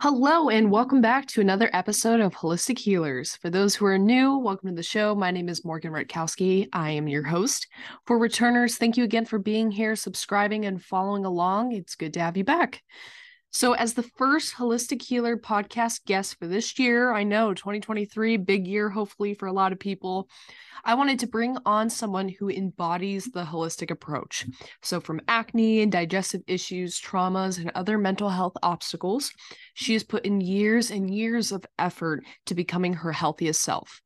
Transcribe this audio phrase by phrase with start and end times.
[0.00, 3.36] Hello, and welcome back to another episode of Holistic Healers.
[3.36, 5.14] For those who are new, welcome to the show.
[5.14, 6.68] My name is Morgan Rutkowski.
[6.72, 7.66] I am your host.
[8.06, 11.72] For returners, thank you again for being here, subscribing, and following along.
[11.72, 12.82] It's good to have you back.
[13.50, 18.66] So, as the first Holistic Healer podcast guest for this year, I know 2023, big
[18.66, 20.28] year, hopefully, for a lot of people.
[20.84, 24.46] I wanted to bring on someone who embodies the holistic approach.
[24.82, 29.32] So, from acne and digestive issues, traumas, and other mental health obstacles,
[29.72, 34.02] she has put in years and years of effort to becoming her healthiest self.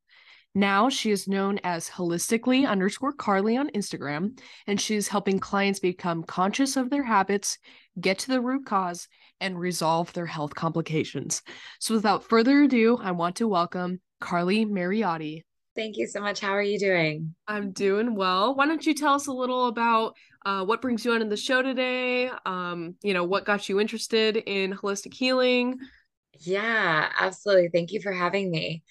[0.55, 6.23] Now she is known as holistically underscore Carly on Instagram, and she's helping clients become
[6.23, 7.57] conscious of their habits,
[7.99, 9.07] get to the root cause,
[9.43, 11.43] and resolve their health complications.
[11.79, 15.43] So without further ado, I want to welcome Carly Mariotti.
[15.75, 16.39] Thank you so much.
[16.39, 17.35] How are you doing?
[17.47, 18.55] I'm doing well.
[18.55, 21.37] Why don't you tell us a little about uh, what brings you on in the
[21.37, 22.29] show today?
[22.45, 25.77] Um, you know, what got you interested in holistic healing?
[26.39, 27.69] Yeah, absolutely.
[27.69, 28.83] Thank you for having me.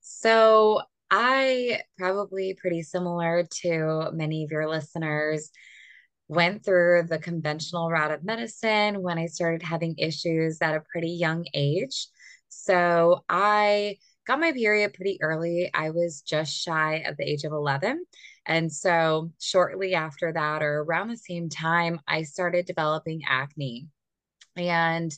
[0.00, 5.50] So, I probably pretty similar to many of your listeners
[6.34, 11.10] went through the conventional route of medicine when I started having issues at a pretty
[11.10, 12.08] young age.
[12.48, 15.70] So, I got my period pretty early.
[15.74, 18.04] I was just shy of the age of 11.
[18.46, 23.88] And so, shortly after that, or around the same time, I started developing acne.
[24.56, 25.12] And,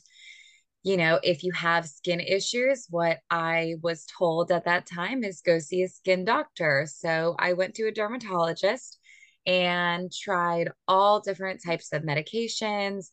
[0.83, 5.41] you know, if you have skin issues, what I was told at that time is
[5.41, 6.87] go see a skin doctor.
[6.89, 8.99] So, I went to a dermatologist
[9.47, 13.07] and tried all different types of medications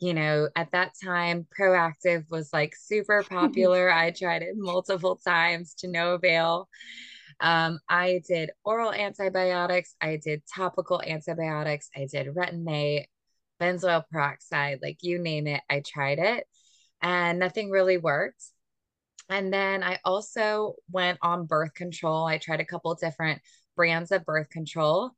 [0.00, 3.90] you know, at that time, Proactiv was like super popular.
[3.90, 6.68] I tried it multiple times to no avail.
[7.40, 13.08] Um, I did oral antibiotics, I did topical antibiotics, I did retin-A,
[13.60, 16.46] benzoyl peroxide, like you name it, I tried it,
[17.02, 18.44] and nothing really worked.
[19.28, 22.26] And then I also went on birth control.
[22.26, 23.40] I tried a couple different
[23.74, 25.12] brands of birth control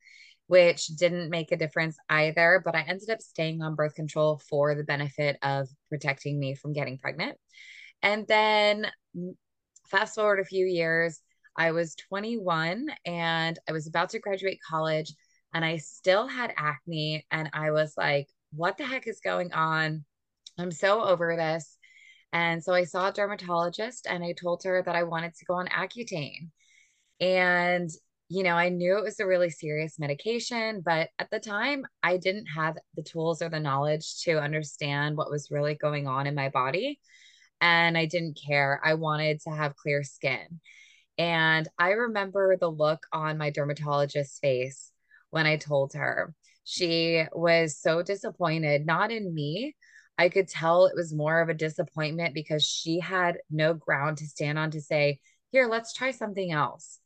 [0.46, 2.62] which didn't make a difference either.
[2.64, 6.72] But I ended up staying on birth control for the benefit of protecting me from
[6.72, 7.36] getting pregnant.
[8.02, 8.86] And then
[9.16, 9.34] mm,
[9.90, 11.20] fast forward a few years,
[11.56, 15.12] I was 21 and I was about to graduate college
[15.54, 17.26] and I still had acne.
[17.30, 20.04] And I was like, what the heck is going on?
[20.58, 21.78] I'm so over this.
[22.32, 25.54] And so I saw a dermatologist and I told her that I wanted to go
[25.54, 26.50] on Accutane.
[27.20, 27.88] And
[28.28, 32.16] you know, I knew it was a really serious medication, but at the time, I
[32.16, 36.34] didn't have the tools or the knowledge to understand what was really going on in
[36.34, 36.98] my body.
[37.60, 38.80] And I didn't care.
[38.84, 40.60] I wanted to have clear skin.
[41.18, 44.90] And I remember the look on my dermatologist's face
[45.30, 46.34] when I told her.
[46.64, 49.76] She was so disappointed, not in me.
[50.18, 54.26] I could tell it was more of a disappointment because she had no ground to
[54.26, 55.20] stand on to say,
[55.52, 56.98] Here, let's try something else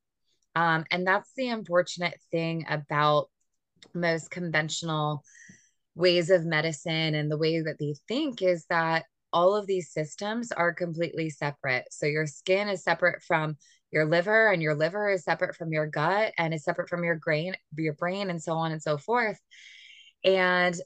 [0.60, 3.30] um, and that's the unfortunate thing about
[3.94, 5.24] most conventional
[5.94, 10.52] ways of medicine and the way that they think is that all of these systems
[10.52, 11.86] are completely separate.
[11.90, 13.56] So your skin is separate from
[13.90, 17.18] your liver and your liver is separate from your gut and is separate from your
[17.24, 19.40] brain, your brain and so on and so forth.
[20.24, 20.78] And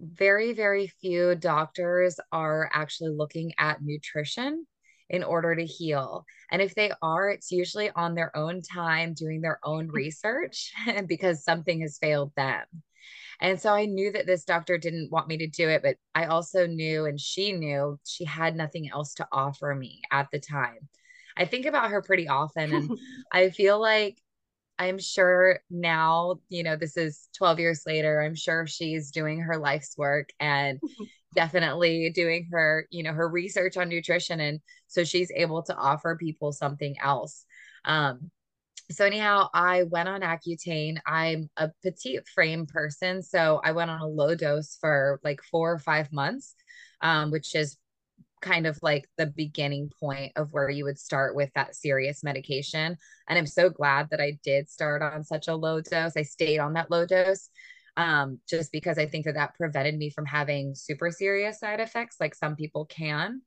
[0.00, 4.66] very very few doctors are actually looking at nutrition
[5.10, 6.24] in order to heal.
[6.50, 10.72] And if they are, it's usually on their own time doing their own research
[11.06, 12.64] because something has failed them.
[13.42, 16.26] And so I knew that this doctor didn't want me to do it, but I
[16.26, 20.88] also knew, and she knew, she had nothing else to offer me at the time.
[21.36, 22.90] I think about her pretty often, and
[23.32, 24.18] I feel like
[24.80, 29.58] I'm sure now, you know, this is 12 years later, I'm sure she's doing her
[29.58, 30.80] life's work and
[31.34, 34.40] definitely doing her, you know, her research on nutrition.
[34.40, 37.44] And so she's able to offer people something else.
[37.84, 38.30] Um,
[38.90, 40.96] so anyhow, I went on Accutane.
[41.06, 45.72] I'm a petite frame person, so I went on a low dose for like four
[45.72, 46.54] or five months,
[47.02, 47.76] um, which is
[48.40, 52.96] kind of like the beginning point of where you would start with that serious medication.
[53.28, 56.16] And I'm so glad that I did start on such a low dose.
[56.16, 57.50] I stayed on that low dose
[57.96, 62.16] um, just because I think that that prevented me from having super serious side effects
[62.20, 63.42] like some people can.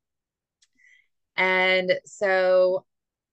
[1.36, 2.86] And so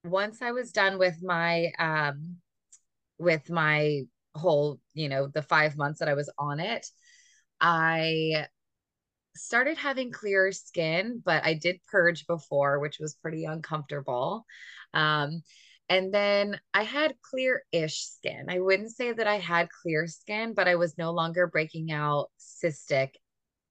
[0.05, 2.37] once I was done with my um
[3.19, 4.03] with my
[4.35, 6.87] whole, you know, the 5 months that I was on it,
[7.61, 8.47] I
[9.37, 14.44] started having clearer skin, but I did purge before, which was pretty uncomfortable.
[14.94, 15.43] Um
[15.88, 18.47] and then I had clear ish skin.
[18.49, 22.31] I wouldn't say that I had clear skin, but I was no longer breaking out
[22.38, 23.15] cystic,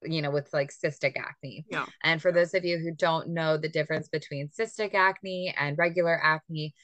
[0.04, 1.66] you know, with like cystic acne.
[1.72, 1.86] Yeah.
[2.04, 6.20] And for those of you who don't know the difference between cystic acne and regular
[6.22, 6.76] acne,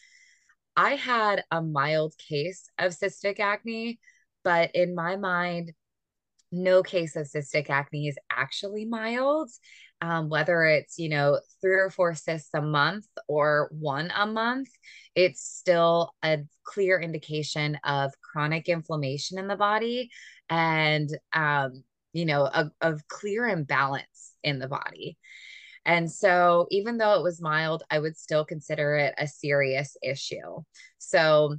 [0.77, 3.99] I had a mild case of cystic acne,
[4.45, 5.73] but in my mind,
[6.51, 9.49] no case of cystic acne is actually mild
[10.01, 14.69] um, whether it's you know three or four cysts a month or one a month
[15.15, 20.09] it's still a clear indication of chronic inflammation in the body
[20.49, 21.83] and um,
[22.13, 25.17] you know a, a clear imbalance in the body.
[25.87, 30.63] And so even though it was mild i would still consider it a serious issue.
[30.97, 31.57] So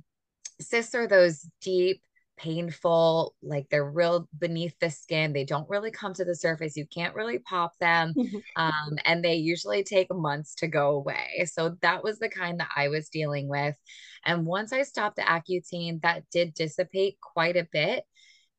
[0.60, 2.02] cysts are those deep
[2.36, 5.32] painful, like they're real beneath the skin.
[5.32, 6.76] They don't really come to the surface.
[6.76, 8.14] You can't really pop them.
[8.56, 11.46] um, and they usually take months to go away.
[11.52, 13.76] So that was the kind that I was dealing with.
[14.24, 18.04] And once I stopped the Accutane, that did dissipate quite a bit.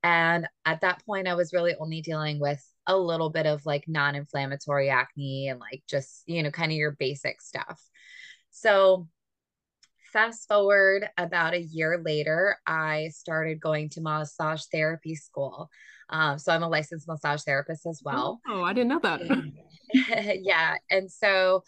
[0.03, 3.83] And at that point, I was really only dealing with a little bit of like
[3.87, 7.81] non inflammatory acne and like just, you know, kind of your basic stuff.
[8.51, 9.07] So
[10.17, 15.69] fast forward about a year later, I started going to massage therapy school.
[16.09, 18.41] Um, so I'm a licensed massage therapist as well.
[18.47, 19.21] Oh, I didn't know that.
[20.41, 20.77] yeah.
[20.89, 21.63] And so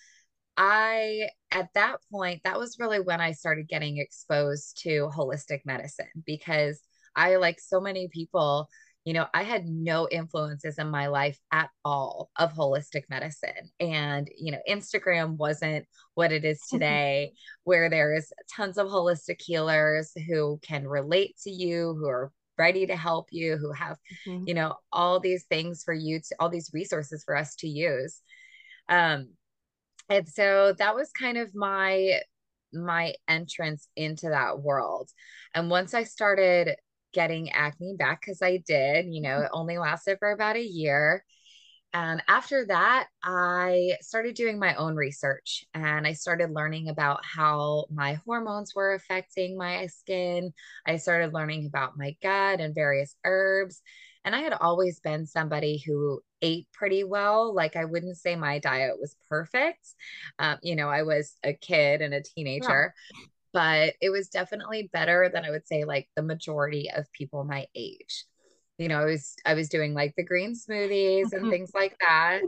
[0.58, 6.08] I, at that point, that was really when I started getting exposed to holistic medicine
[6.26, 6.80] because
[7.16, 8.68] I, like so many people,
[9.06, 13.72] you know, I had no influences in my life at all of holistic medicine.
[13.80, 15.86] And, you know, Instagram wasn't
[16.16, 21.96] what it is today, where there's tons of holistic healers who can relate to you,
[21.98, 23.98] who are ready to help you, who have,
[24.28, 24.44] mm-hmm.
[24.46, 28.22] you know, all these things for you to, all these resources for us to use.
[28.90, 29.30] Um,
[30.10, 32.20] and so that was kind of my
[32.72, 35.10] my entrance into that world.
[35.56, 36.76] And once I started
[37.14, 39.08] getting acne back because I did.
[39.10, 41.24] You know, it only lasted for about a year.
[41.94, 47.86] And after that, I started doing my own research and I started learning about how
[47.90, 50.54] my hormones were affecting my skin.
[50.86, 53.82] I started learning about my gut and various herbs.
[54.24, 57.56] And I had always been somebody who ate pretty well.
[57.56, 59.88] Like, I wouldn't say my diet was perfect.
[60.38, 63.20] Um, you know, I was a kid and a teenager, yeah
[63.54, 67.66] but it was definitely better than I would say like the majority of people my
[67.76, 68.26] age.
[68.78, 71.50] You know, I was I was doing like the green smoothies and mm-hmm.
[71.50, 72.42] things like that.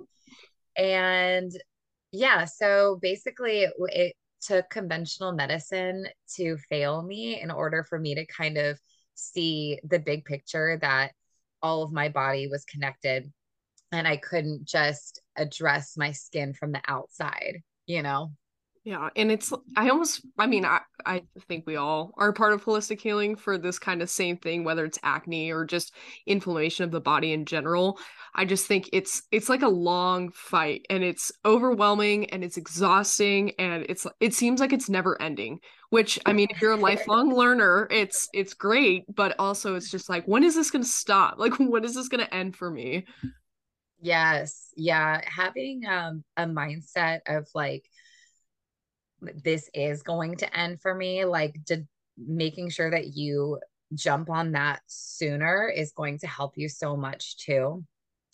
[0.78, 1.52] And
[2.12, 8.16] yeah, so basically it, it took conventional medicine to fail me in order for me
[8.16, 8.80] to kind of
[9.16, 11.12] see the big picture that
[11.62, 13.32] all of my body was connected
[13.92, 18.32] and I couldn't just address my skin from the outside, you know?
[18.84, 22.66] Yeah, and it's I almost I mean I I think we all are part of
[22.66, 25.94] holistic healing for this kind of same thing whether it's acne or just
[26.26, 28.00] inflammation of the body in general.
[28.34, 33.52] I just think it's it's like a long fight and it's overwhelming and it's exhausting
[33.60, 35.60] and it's it seems like it's never ending.
[35.92, 40.10] Which I mean if you're a lifelong learner, it's it's great, but also it's just
[40.10, 41.38] like when is this going to stop?
[41.38, 43.06] Like when is this going to end for me?
[44.00, 44.70] Yes.
[44.76, 47.86] Yeah, having um a mindset of like
[49.44, 51.86] this is going to end for me like to
[52.18, 53.60] making sure that you
[53.94, 57.84] jump on that sooner is going to help you so much too.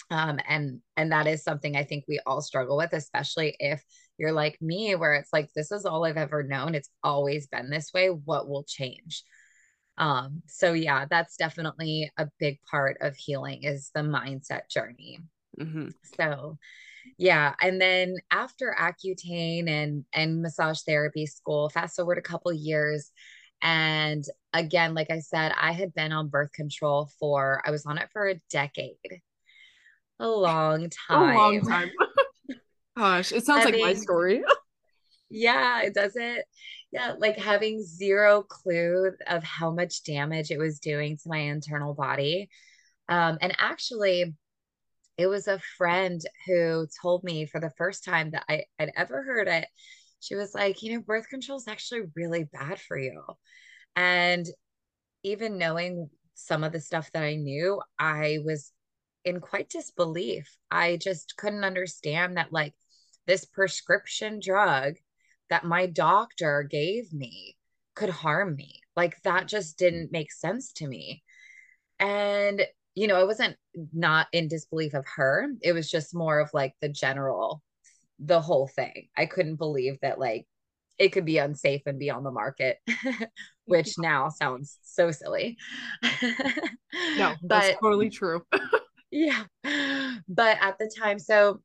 [0.10, 3.84] Um and and that is something i think we all struggle with especially if
[4.18, 6.76] you're like me where it's like this is all i've ever known.
[6.76, 8.10] It's always been this way.
[8.10, 9.24] What will change?
[9.98, 15.20] Um so yeah that's definitely a big part of healing is the mindset journey.
[15.60, 15.90] Mm-hmm.
[16.18, 16.58] so
[17.18, 23.12] yeah and then after accutane and and massage therapy school fast forward a couple years
[23.62, 27.98] and again like i said i had been on birth control for i was on
[27.98, 28.96] it for a decade.
[30.20, 31.92] A long time a long time.
[32.98, 34.44] gosh it sounds having, like my story.
[35.30, 36.46] Yeah it does it
[36.94, 41.94] yeah like having zero clue of how much damage it was doing to my internal
[41.94, 42.50] body.
[43.10, 44.34] Um and actually
[45.18, 49.24] it was a friend who told me for the first time that I, I'd ever
[49.24, 49.68] heard it.
[50.20, 53.22] She was like, you know, birth control is actually really bad for you.
[53.96, 54.46] And
[55.24, 58.72] even knowing some of the stuff that I knew, I was
[59.26, 60.56] in quite disbelief.
[60.70, 62.74] I just couldn't understand that, like,
[63.26, 64.96] this prescription drug
[65.50, 67.58] that my doctor gave me
[67.96, 68.82] could harm me.
[68.96, 71.24] Like, that just didn't make sense to me.
[72.00, 72.62] And
[72.98, 73.56] you know, I wasn't
[73.94, 75.50] not in disbelief of her.
[75.62, 77.62] It was just more of like the general,
[78.18, 79.10] the whole thing.
[79.16, 80.48] I couldn't believe that like
[80.98, 82.80] it could be unsafe and be on the market,
[83.66, 85.58] which now sounds so silly.
[86.02, 86.10] no,
[87.20, 88.42] that's but, totally true.
[89.12, 89.44] yeah.
[90.28, 91.62] But at the time, so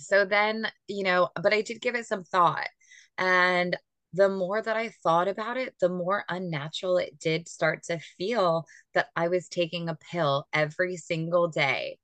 [0.00, 2.68] so then, you know, but I did give it some thought.
[3.16, 3.76] And
[4.12, 8.64] the more that I thought about it, the more unnatural it did start to feel
[8.94, 11.98] that I was taking a pill every single day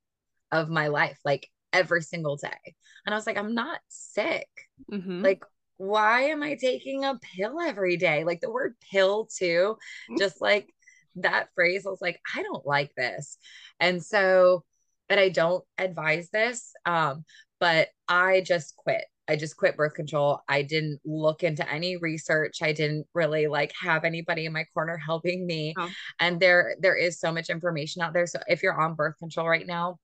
[0.51, 2.75] of my life, like every single day.
[3.05, 4.47] And I was like, I'm not sick.
[4.91, 5.23] Mm-hmm.
[5.23, 5.43] Like,
[5.77, 8.23] why am I taking a pill every day?
[8.23, 9.77] Like the word pill, too,
[10.09, 10.17] mm-hmm.
[10.17, 10.69] just like
[11.15, 13.37] that phrase, I was like, I don't like this.
[13.79, 14.63] And so,
[15.09, 17.25] and I don't advise this, um,
[17.59, 19.05] but I just quit.
[19.27, 20.41] I just quit birth control.
[20.47, 22.61] I didn't look into any research.
[22.61, 25.73] I didn't really like have anybody in my corner helping me.
[25.77, 25.89] Oh.
[26.19, 28.27] And there there is so much information out there.
[28.27, 29.97] So if you're on birth control right now,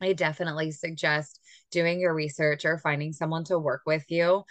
[0.00, 1.40] I definitely suggest
[1.70, 4.44] doing your research or finding someone to work with you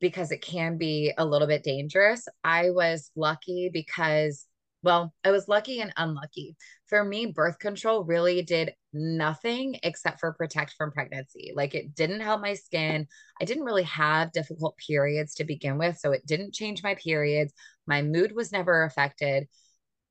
[0.00, 2.26] because it can be a little bit dangerous.
[2.44, 4.46] I was lucky because
[4.82, 6.56] well, I was lucky and unlucky.
[6.88, 11.52] For me, birth control really did nothing except for protect from pregnancy.
[11.54, 13.06] Like it didn't help my skin.
[13.40, 15.98] I didn't really have difficult periods to begin with.
[15.98, 17.52] So it didn't change my periods.
[17.86, 19.48] My mood was never affected.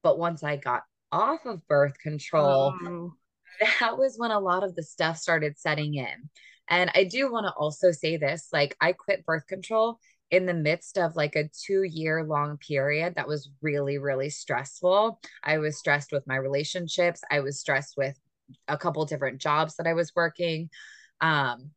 [0.03, 3.13] But once I got off of birth control, oh.
[3.79, 6.29] that was when a lot of the stuff started setting in.
[6.69, 9.99] And I do want to also say this like, I quit birth control
[10.31, 15.19] in the midst of like a two year long period that was really, really stressful.
[15.43, 17.21] I was stressed with my relationships.
[17.31, 18.17] I was stressed with
[18.67, 20.69] a couple different jobs that I was working.
[21.21, 21.71] Um,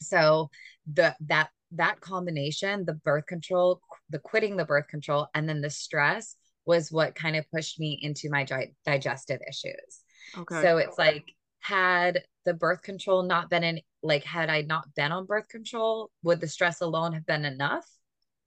[0.00, 0.50] so
[0.92, 5.70] the that that combination, the birth control, the quitting the birth control, and then the
[5.70, 6.36] stress
[6.66, 10.00] was what kind of pushed me into my di- digestive issues.
[10.38, 10.62] Okay.
[10.62, 11.24] So it's like
[11.60, 16.10] had the birth control not been in like had I not been on birth control,
[16.22, 17.86] would the stress alone have been enough?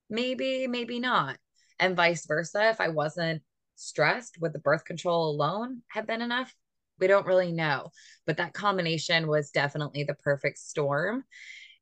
[0.09, 1.37] Maybe, maybe not.
[1.79, 3.41] And vice versa, if I wasn't
[3.75, 6.53] stressed, would the birth control alone have been enough?
[6.99, 7.91] We don't really know.
[8.25, 11.23] But that combination was definitely the perfect storm.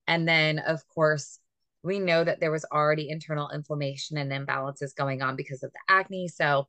[0.08, 1.40] And then, of course,
[1.84, 5.94] we know that there was already internal inflammation and imbalances going on because of the
[5.94, 6.28] acne.
[6.28, 6.68] So,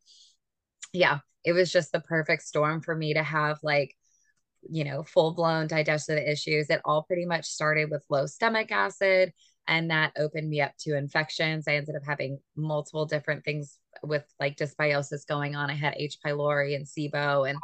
[0.92, 3.96] yeah, it was just the perfect storm for me to have like
[4.70, 6.70] you know, full blown digestive issues.
[6.70, 9.32] It all pretty much started with low stomach acid,
[9.68, 11.66] and that opened me up to infections.
[11.66, 15.70] I ended up having multiple different things with like dysbiosis going on.
[15.70, 16.18] I had H.
[16.24, 17.48] pylori and SIBO.
[17.48, 17.58] And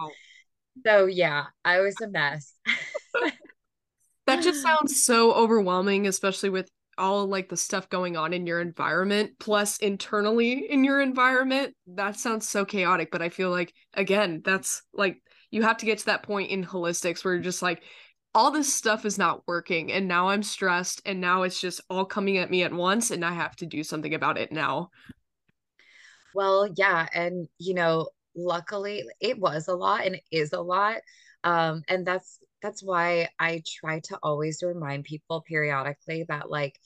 [0.84, 2.54] so, yeah, I was a mess.
[4.26, 6.68] that just sounds so overwhelming, especially with
[6.98, 12.18] all like the stuff going on in your environment plus internally in your environment that
[12.18, 15.21] sounds so chaotic but i feel like again that's like
[15.52, 17.84] you have to get to that point in holistics where you're just like
[18.34, 22.04] all this stuff is not working and now i'm stressed and now it's just all
[22.04, 24.90] coming at me at once and i have to do something about it now.
[26.34, 30.96] Well yeah and you know luckily it was a lot and it is a lot
[31.44, 36.78] um and that's that's why i try to always remind people periodically that like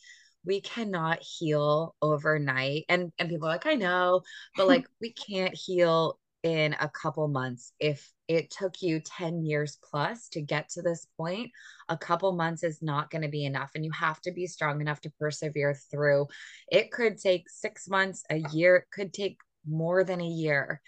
[0.44, 4.20] we cannot heal overnight and and people are like i know
[4.56, 9.78] but like we can't heal in a couple months if it took you 10 years
[9.82, 11.50] plus to get to this point,
[11.88, 13.70] a couple months is not going to be enough.
[13.74, 16.26] And you have to be strong enough to persevere through.
[16.70, 19.38] It could take six months, a year, it could take
[19.68, 20.80] more than a year.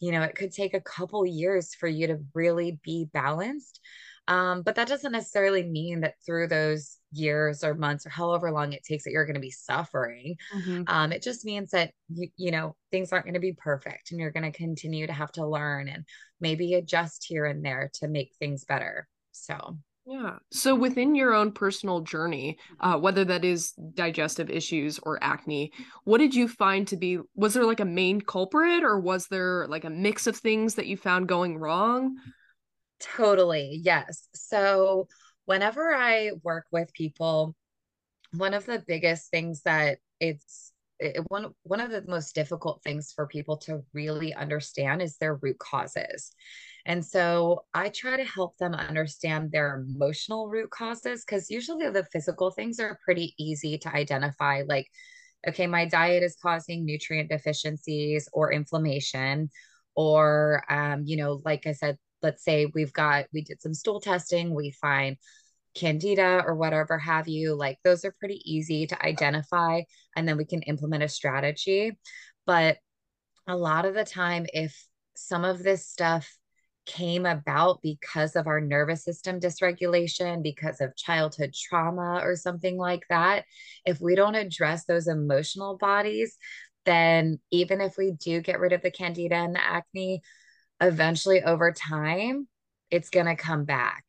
[0.00, 3.80] You know, it could take a couple years for you to really be balanced.
[4.28, 8.72] Um, but that doesn't necessarily mean that through those years or months or however long
[8.72, 10.36] it takes that you're going to be suffering.
[10.54, 10.82] Mm-hmm.
[10.88, 14.20] Um, it just means that you, you know, things aren't going to be perfect and
[14.20, 16.04] you're going to continue to have to learn and
[16.40, 19.08] maybe adjust here and there to make things better.
[19.32, 20.36] So, yeah.
[20.52, 25.72] So within your own personal journey, uh, whether that is digestive issues or acne,
[26.04, 27.18] what did you find to be?
[27.34, 30.86] Was there like a main culprit, or was there like a mix of things that
[30.86, 32.16] you found going wrong?
[33.00, 33.80] Totally.
[33.82, 34.28] Yes.
[34.34, 35.08] So
[35.44, 37.54] whenever I work with people,
[38.32, 43.12] one of the biggest things that it's it, one one of the most difficult things
[43.14, 46.32] for people to really understand is their root causes.
[46.86, 52.04] And so I try to help them understand their emotional root causes because usually the
[52.04, 54.88] physical things are pretty easy to identify like
[55.48, 59.50] okay, my diet is causing nutrient deficiencies or inflammation
[59.94, 64.00] or um, you know, like I said, let's say we've got we did some stool
[64.00, 65.16] testing we find
[65.74, 69.82] candida or whatever have you like those are pretty easy to identify
[70.16, 71.96] and then we can implement a strategy.
[72.46, 72.78] But
[73.46, 74.74] a lot of the time if
[75.14, 76.36] some of this stuff
[76.86, 83.02] came about because of our nervous system dysregulation, because of childhood trauma or something like
[83.10, 83.44] that,
[83.84, 86.36] if we don't address those emotional bodies,
[86.84, 90.22] then even if we do get rid of the candida and the acne,
[90.80, 92.48] eventually over time,
[92.90, 94.04] it's going to come back.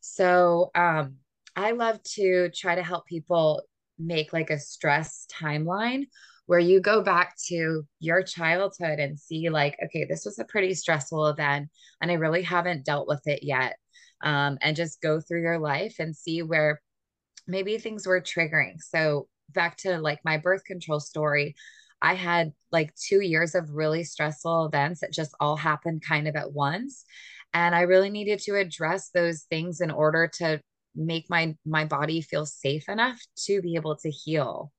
[0.00, 1.16] So, um,
[1.54, 3.62] I love to try to help people
[3.98, 6.06] make like a stress timeline
[6.46, 10.74] where you go back to your childhood and see like okay this was a pretty
[10.74, 11.68] stressful event
[12.00, 13.76] and i really haven't dealt with it yet
[14.24, 16.80] um, and just go through your life and see where
[17.46, 21.54] maybe things were triggering so back to like my birth control story
[22.02, 26.36] i had like two years of really stressful events that just all happened kind of
[26.36, 27.04] at once
[27.54, 30.60] and i really needed to address those things in order to
[30.94, 34.72] make my my body feel safe enough to be able to heal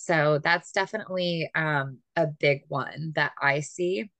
[0.00, 4.10] so that's definitely um, a big one that I see.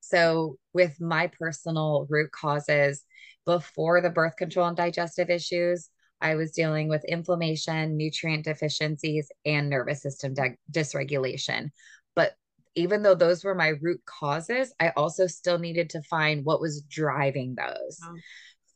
[0.00, 3.04] So, with my personal root causes
[3.44, 5.90] before the birth control and digestive issues,
[6.20, 11.70] I was dealing with inflammation, nutrient deficiencies, and nervous system de- dysregulation.
[12.14, 12.34] But
[12.74, 16.82] even though those were my root causes, I also still needed to find what was
[16.82, 18.00] driving those.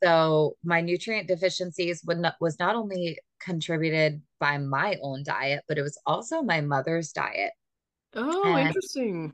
[0.03, 5.77] So my nutrient deficiencies would not, was not only contributed by my own diet, but
[5.77, 7.53] it was also my mother's diet.
[8.15, 9.33] Oh, and interesting.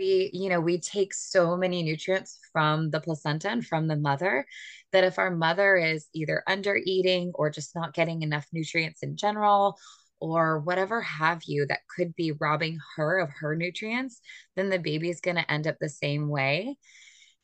[0.00, 4.46] We, you know, we take so many nutrients from the placenta and from the mother
[4.92, 9.16] that if our mother is either under eating or just not getting enough nutrients in
[9.16, 9.78] general,
[10.20, 14.20] or whatever have you that could be robbing her of her nutrients,
[14.54, 16.76] then the baby is going to end up the same way.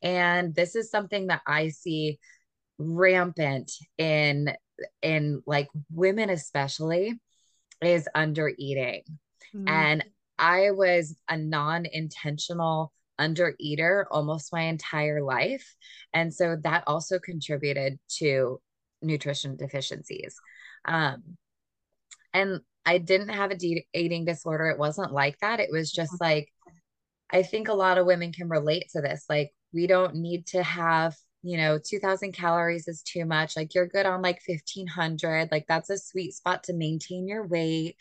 [0.02, 2.18] And this is something that I see
[2.78, 4.54] rampant in
[5.00, 7.18] in like women especially
[7.80, 9.02] is under eating
[9.54, 9.66] mm-hmm.
[9.66, 10.04] and
[10.38, 15.74] i was a non-intentional under eater almost my entire life.
[16.12, 18.60] And so that also contributed to
[19.02, 20.36] nutrition deficiencies.
[20.84, 21.36] Um
[22.32, 24.68] and i didn't have a de- eating disorder.
[24.68, 25.60] It wasn't like that.
[25.60, 26.48] It was just like
[27.30, 29.24] i think a lot of women can relate to this.
[29.28, 33.56] Like we don't need to have you know 2000 calories is too much.
[33.56, 37.96] Like you're good on like 1500 like that's a sweet spot to maintain your weight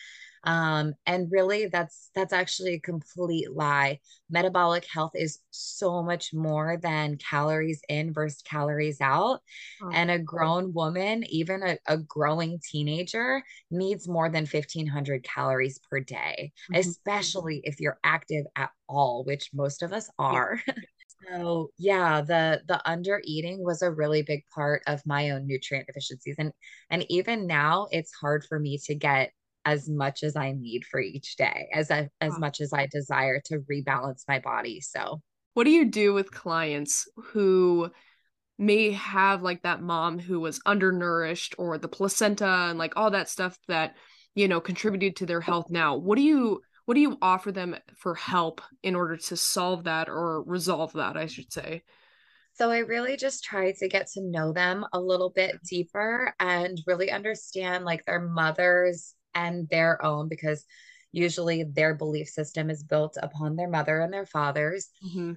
[0.45, 6.77] um, and really that's that's actually a complete lie metabolic health is so much more
[6.81, 9.41] than calories in versus calories out
[9.81, 9.89] oh.
[9.91, 15.99] and a grown woman even a, a, growing teenager needs more than 1500 calories per
[15.99, 16.79] day mm-hmm.
[16.79, 20.73] especially if you're active at all which most of us are yeah.
[21.27, 25.87] So yeah, the the under eating was a really big part of my own nutrient
[25.87, 26.35] deficiencies.
[26.37, 26.51] And
[26.89, 29.31] and even now it's hard for me to get
[29.65, 32.39] as much as I need for each day, as I, as wow.
[32.39, 34.79] much as I desire to rebalance my body.
[34.79, 35.21] So
[35.55, 37.89] what do you do with clients who
[38.57, 43.29] may have like that mom who was undernourished or the placenta and like all that
[43.29, 43.95] stuff that
[44.33, 47.75] you know contributed to their health now what do you what do you offer them
[47.97, 51.81] for help in order to solve that or resolve that i should say
[52.53, 56.81] so i really just try to get to know them a little bit deeper and
[56.87, 60.65] really understand like their mothers and their own because
[61.11, 65.33] usually their belief system is built upon their mother and their fathers mm-hmm.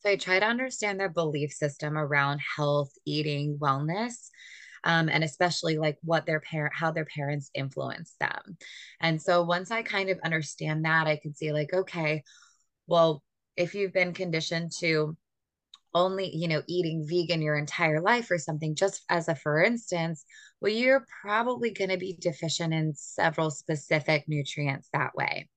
[0.00, 4.28] so i try to understand their belief system around health eating wellness
[4.84, 8.56] um, and especially like what their parent how their parents influence them
[9.00, 12.22] and so once i kind of understand that i can see like okay
[12.86, 13.22] well
[13.56, 15.16] if you've been conditioned to
[15.98, 20.24] only you know eating vegan your entire life or something just as a for instance
[20.60, 25.48] well you're probably going to be deficient in several specific nutrients that way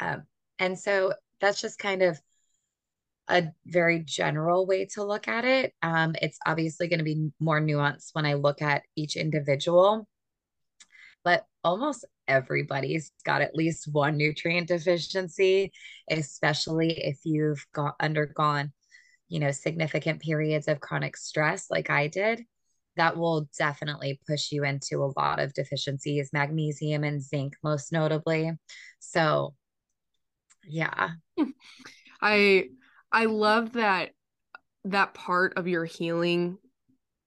[0.00, 0.22] um,
[0.58, 2.20] and so that's just kind of
[3.28, 5.74] a very general way to look at it.
[5.82, 10.08] Um, it's obviously going to be more nuanced when I look at each individual,
[11.24, 15.72] but almost everybody's got at least one nutrient deficiency,
[16.10, 18.72] especially if you've got undergone,
[19.28, 22.44] you know, significant periods of chronic stress like I did.
[22.96, 28.52] That will definitely push you into a lot of deficiencies, magnesium and zinc, most notably.
[28.98, 29.54] So,
[30.66, 31.10] yeah.
[32.20, 32.68] I
[33.12, 34.10] I love that
[34.84, 36.58] that part of your healing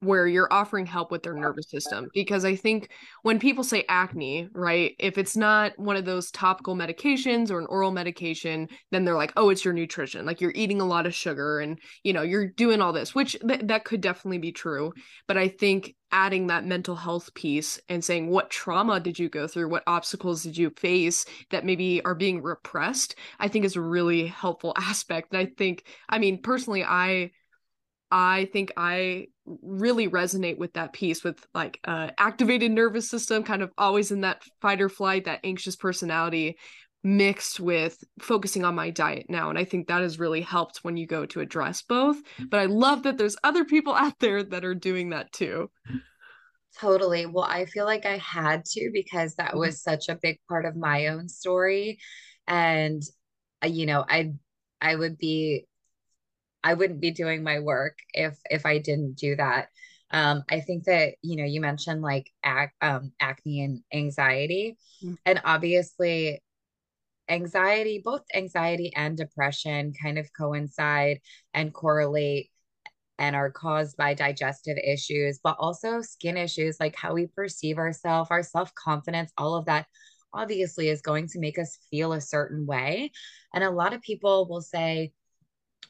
[0.01, 2.89] where you're offering help with their nervous system because i think
[3.21, 7.67] when people say acne right if it's not one of those topical medications or an
[7.67, 11.13] oral medication then they're like oh it's your nutrition like you're eating a lot of
[11.13, 14.91] sugar and you know you're doing all this which th- that could definitely be true
[15.27, 19.47] but i think adding that mental health piece and saying what trauma did you go
[19.47, 19.69] through?
[19.69, 23.15] What obstacles did you face that maybe are being repressed?
[23.39, 27.31] I think is a really helpful aspect and i think i mean personally i
[28.11, 33.62] I think I really resonate with that piece with like uh, activated nervous system, kind
[33.62, 36.58] of always in that fight or flight, that anxious personality
[37.04, 39.49] mixed with focusing on my diet now.
[39.49, 42.17] And I think that has really helped when you go to address both.
[42.49, 45.71] But I love that there's other people out there that are doing that too.
[46.80, 47.25] Totally.
[47.25, 49.60] Well, I feel like I had to because that mm-hmm.
[49.60, 51.99] was such a big part of my own story.
[52.47, 53.01] And,
[53.63, 54.34] uh, you know, I,
[54.80, 55.65] I would be
[56.63, 59.69] I wouldn't be doing my work if if I didn't do that.
[60.12, 65.15] Um, I think that you know you mentioned like ac- um, acne and anxiety, mm-hmm.
[65.26, 66.41] and obviously
[67.30, 71.21] anxiety, both anxiety and depression, kind of coincide
[71.54, 72.50] and correlate
[73.17, 78.30] and are caused by digestive issues, but also skin issues like how we perceive ourselves,
[78.32, 79.86] our self confidence, all of that
[80.34, 83.12] obviously is going to make us feel a certain way.
[83.54, 85.12] And a lot of people will say,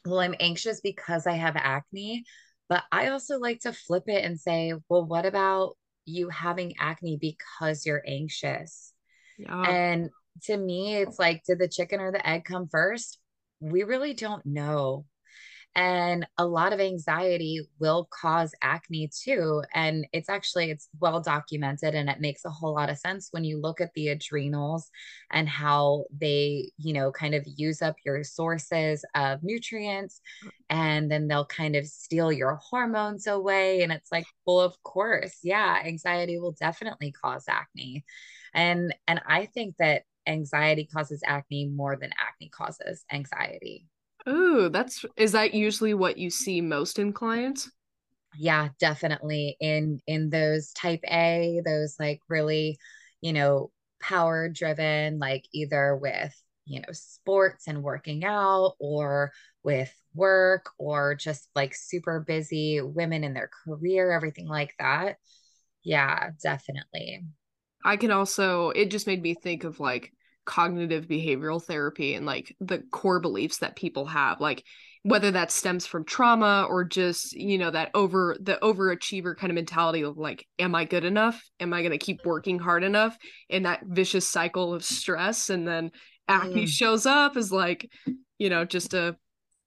[0.04, 2.24] well, I'm anxious because I have acne.
[2.68, 7.18] But I also like to flip it and say, well, what about you having acne
[7.20, 8.92] because you're anxious?
[9.38, 9.62] Yeah.
[9.62, 10.10] And
[10.44, 13.18] to me, it's like, did the chicken or the egg come first?
[13.60, 15.04] We really don't know
[15.74, 21.94] and a lot of anxiety will cause acne too and it's actually it's well documented
[21.94, 24.90] and it makes a whole lot of sense when you look at the adrenals
[25.30, 30.50] and how they you know kind of use up your sources of nutrients mm.
[30.68, 35.38] and then they'll kind of steal your hormones away and it's like well of course
[35.42, 38.04] yeah anxiety will definitely cause acne.
[38.54, 43.86] And and i think that anxiety causes acne more than acne causes anxiety
[44.26, 47.70] Oh, that's is that usually what you see most in clients?
[48.38, 49.56] Yeah, definitely.
[49.60, 52.78] In in those type A, those like really,
[53.20, 59.32] you know, power driven, like either with, you know, sports and working out or
[59.62, 65.16] with work or just like super busy women in their career, everything like that.
[65.84, 67.24] Yeah, definitely.
[67.84, 70.12] I can also it just made me think of like
[70.44, 74.64] cognitive behavioral therapy and like the core beliefs that people have like
[75.04, 79.54] whether that stems from trauma or just you know that over the overachiever kind of
[79.54, 81.42] mentality of like am i good enough?
[81.60, 83.16] Am i going to keep working hard enough?
[83.48, 85.50] In that vicious cycle of stress.
[85.50, 85.90] And then
[86.28, 86.68] acne mm.
[86.68, 87.90] shows up is like
[88.38, 89.16] you know just a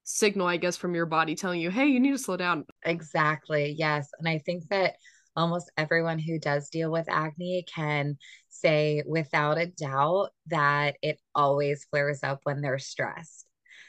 [0.06, 2.66] signal i guess from your body telling you hey you need to slow down.
[2.86, 4.10] Exactly yes.
[4.20, 4.96] And i think that
[5.36, 8.18] almost everyone who does deal with acne can
[8.50, 13.46] say without a doubt that it always flares up when they're stressed.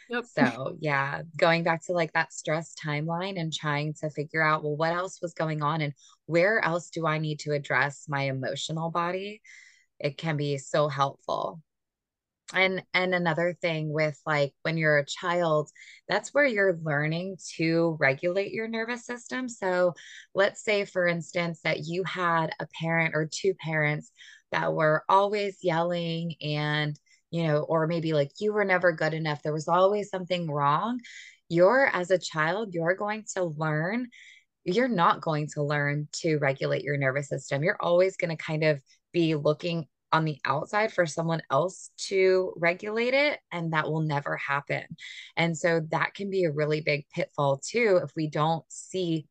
[0.08, 0.24] Yep.
[0.24, 4.76] So, yeah, going back to like that stress timeline and trying to figure out, well,
[4.76, 5.94] what else was going on and
[6.26, 9.42] where else do I need to address my emotional body?
[9.98, 11.60] It can be so helpful
[12.54, 15.70] and and another thing with like when you're a child
[16.08, 19.48] that's where you're learning to regulate your nervous system.
[19.48, 19.94] So
[20.34, 24.12] let's say for instance that you had a parent or two parents
[24.52, 26.98] that were always yelling and
[27.30, 31.00] you know or maybe like you were never good enough there was always something wrong.
[31.48, 34.08] You're as a child you're going to learn
[34.64, 37.62] you're not going to learn to regulate your nervous system.
[37.62, 38.80] You're always going to kind of
[39.12, 44.36] be looking on the outside for someone else to regulate it and that will never
[44.36, 44.84] happen.
[45.36, 49.26] And so that can be a really big pitfall too if we don't see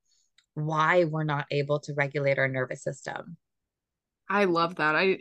[0.53, 3.37] why we're not able to regulate our nervous system.
[4.29, 4.95] I love that.
[4.95, 5.19] I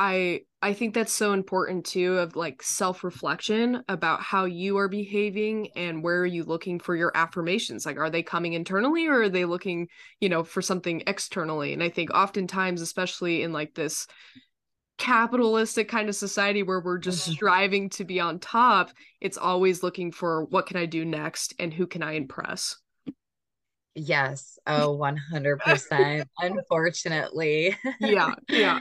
[0.00, 5.70] i i think that's so important too of like self-reflection about how you are behaving
[5.74, 7.84] and where are you looking for your affirmations?
[7.84, 9.88] Like are they coming internally or are they looking
[10.20, 11.72] you know for something externally?
[11.72, 14.06] And i think oftentimes especially in like this
[14.98, 17.32] capitalistic kind of society where we're just mm-hmm.
[17.32, 21.72] striving to be on top, it's always looking for what can I do next and
[21.72, 22.76] who can I impress.
[23.94, 24.58] Yes.
[24.70, 26.26] Oh, 100%.
[26.40, 27.74] Unfortunately.
[28.00, 28.34] yeah.
[28.50, 28.80] Yeah.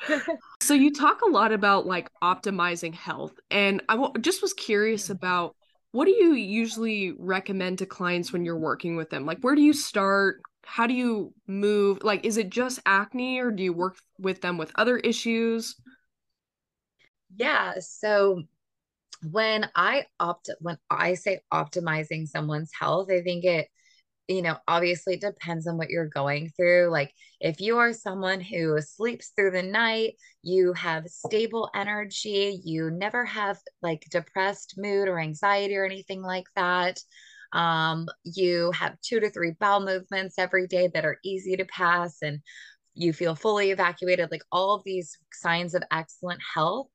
[0.60, 5.10] so you talk a lot about like optimizing health and I w- just was curious
[5.10, 5.56] about
[5.90, 9.26] what do you usually recommend to clients when you're working with them?
[9.26, 10.40] Like where do you start?
[10.66, 14.58] How do you move like is it just acne or do you work with them
[14.58, 15.76] with other issues?
[17.34, 18.42] Yeah so
[19.30, 23.66] when i opt when i say optimizing someone's health i think it
[24.28, 26.88] you know obviously it depends on what you're going through.
[26.90, 32.90] Like if you are someone who sleeps through the night you have stable energy you
[32.90, 36.98] never have like depressed mood or anxiety or anything like that
[37.52, 42.18] um, you have two to three bowel movements every day that are easy to pass
[42.22, 42.40] and
[42.94, 46.88] you feel fully evacuated, like all of these signs of excellent health.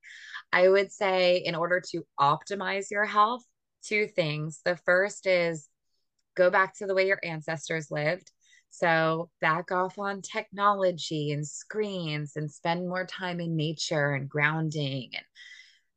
[0.51, 3.43] I would say, in order to optimize your health,
[3.83, 4.61] two things.
[4.65, 5.67] The first is
[6.35, 8.31] go back to the way your ancestors lived.
[8.69, 15.09] So back off on technology and screens and spend more time in nature and grounding
[15.13, 15.25] and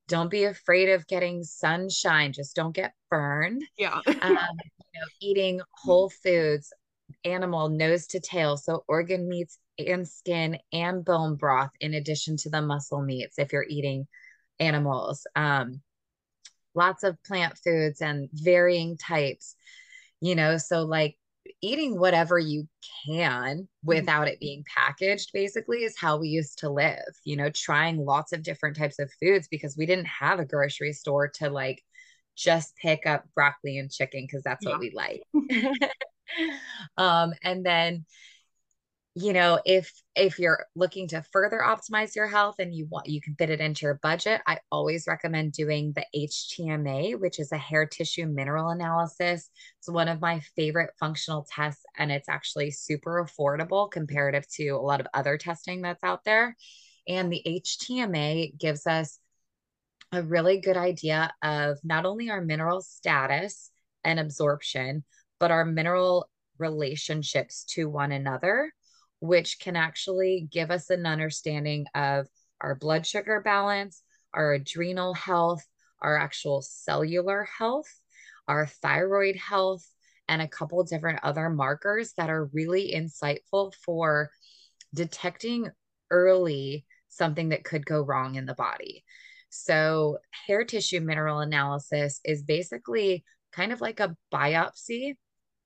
[0.08, 2.32] don't be afraid of getting sunshine.
[2.32, 3.62] Just don't get burned.
[3.78, 4.00] Yeah.
[4.22, 4.38] um,
[4.92, 6.72] you know, eating whole foods,
[7.24, 8.56] animal nose to tail.
[8.56, 13.52] So organ meats and skin and bone broth, in addition to the muscle meats if
[13.52, 14.06] you're eating
[14.60, 15.26] animals.
[15.34, 15.80] Um,
[16.74, 19.56] lots of plant foods and varying types,
[20.20, 21.16] you know, so like
[21.60, 22.66] eating whatever you
[23.06, 23.64] can mm-hmm.
[23.86, 28.32] without it being packaged basically is how we used to live you know trying lots
[28.32, 31.82] of different types of foods because we didn't have a grocery store to like
[32.36, 34.70] just pick up broccoli and chicken because that's yeah.
[34.70, 35.22] what we like
[36.96, 38.04] um and then
[39.14, 43.20] you know if if you're looking to further optimize your health and you want you
[43.20, 47.56] can fit it into your budget i always recommend doing the htma which is a
[47.56, 49.50] hair tissue mineral analysis.
[49.78, 54.78] It's one of my favorite functional tests and it's actually super affordable comparative to a
[54.78, 56.56] lot of other testing that's out there.
[57.06, 59.18] And the htma gives us
[60.12, 63.70] a really good idea of not only our mineral status
[64.02, 65.04] and absorption
[65.38, 68.72] but our mineral relationships to one another
[69.24, 72.26] which can actually give us an understanding of
[72.60, 74.02] our blood sugar balance,
[74.34, 75.64] our adrenal health,
[76.02, 77.88] our actual cellular health,
[78.48, 79.82] our thyroid health,
[80.28, 84.30] and a couple different other markers that are really insightful for
[84.92, 85.70] detecting
[86.10, 89.04] early something that could go wrong in the body.
[89.48, 95.16] So, hair tissue mineral analysis is basically kind of like a biopsy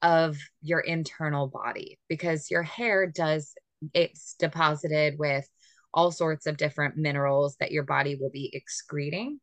[0.03, 3.55] of your internal body because your hair does
[3.95, 5.49] it's deposited with
[5.95, 9.41] all sorts of different minerals that your body will be excreting.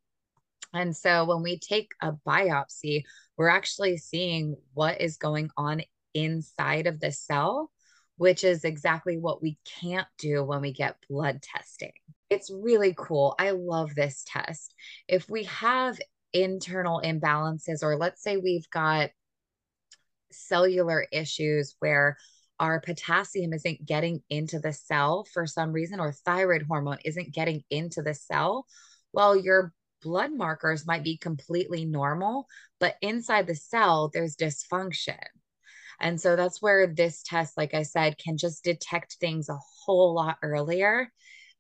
[0.74, 3.04] And so when we take a biopsy,
[3.38, 5.82] we're actually seeing what is going on
[6.14, 7.72] inside of the cell,
[8.18, 11.94] which is exactly what we can't do when we get blood testing.
[12.30, 13.36] It's really cool.
[13.40, 14.74] I love this test.
[15.08, 16.00] If we have
[16.34, 19.12] internal imbalances, or let's say we've got
[20.32, 22.18] cellular issues where
[22.60, 27.64] our potassium isn't getting into the cell for some reason, or thyroid hormone isn't getting
[27.70, 28.66] into the cell,
[29.14, 32.48] well, your blood markers might be completely normal,
[32.80, 35.20] but inside the cell, there's dysfunction.
[36.00, 40.14] And so that's where this test, like I said, can just detect things a whole
[40.14, 41.10] lot earlier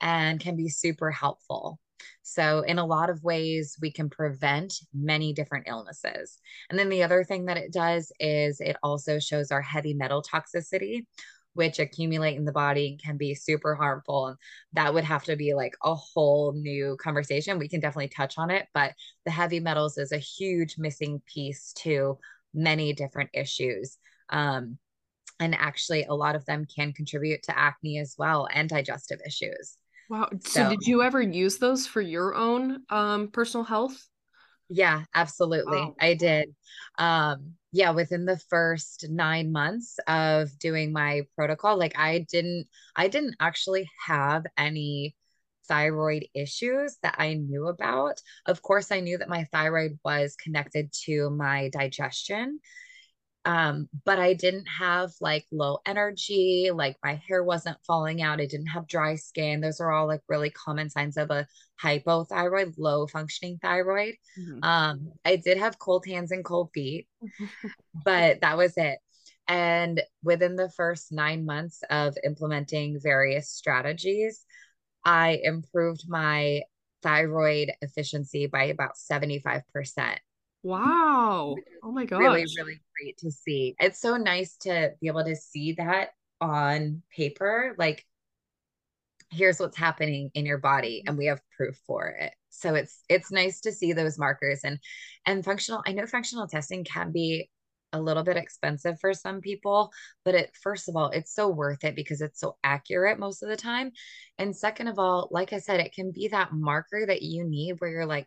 [0.01, 1.79] and can be super helpful.
[2.27, 6.39] So, in a lot of ways, we can prevent many different illnesses.
[6.71, 10.23] And then the other thing that it does is it also shows our heavy metal
[10.23, 11.05] toxicity,
[11.53, 14.25] which accumulate in the body can be super harmful.
[14.25, 14.37] And
[14.73, 17.59] that would have to be like a whole new conversation.
[17.59, 18.93] We can definitely touch on it, but
[19.25, 22.17] the heavy metals is a huge missing piece to
[22.55, 23.99] many different issues.
[24.31, 24.79] Um,
[25.39, 29.77] and actually, a lot of them can contribute to acne as well and digestive issues.
[30.09, 30.29] Wow.
[30.45, 34.07] So, so, did you ever use those for your own um personal health?
[34.69, 35.91] Yeah, absolutely.
[35.91, 35.95] Wow.
[35.99, 36.55] I did.
[36.97, 43.07] Um yeah, within the first 9 months of doing my protocol, like I didn't I
[43.09, 45.15] didn't actually have any
[45.67, 48.21] thyroid issues that I knew about.
[48.45, 52.59] Of course, I knew that my thyroid was connected to my digestion.
[53.45, 58.41] Um, but I didn't have like low energy, like my hair wasn't falling out.
[58.41, 59.61] I didn't have dry skin.
[59.61, 61.47] Those are all like really common signs of a
[61.81, 64.15] hypothyroid, low functioning thyroid.
[64.39, 64.63] Mm-hmm.
[64.63, 67.07] Um, I did have cold hands and cold feet,
[68.05, 68.97] but that was it.
[69.47, 74.43] And within the first nine months of implementing various strategies,
[75.05, 76.61] I improved my
[77.03, 79.61] thyroid efficiency by about 75%.
[80.65, 81.57] Wow.
[81.83, 82.21] Oh my gosh.
[82.21, 83.75] Really, really great to see.
[83.79, 86.09] It's so nice to be able to see that
[86.41, 87.75] on paper.
[87.77, 88.03] Like,
[89.29, 92.33] here's what's happening in your body, and we have proof for it.
[92.49, 94.79] So it's it's nice to see those markers and
[95.27, 95.83] and functional.
[95.85, 97.47] I know functional testing can be
[97.93, 99.91] a little bit expensive for some people,
[100.23, 103.49] but it first of all, it's so worth it because it's so accurate most of
[103.49, 103.91] the time.
[104.39, 107.75] And second of all, like I said, it can be that marker that you need
[107.77, 108.25] where you're like,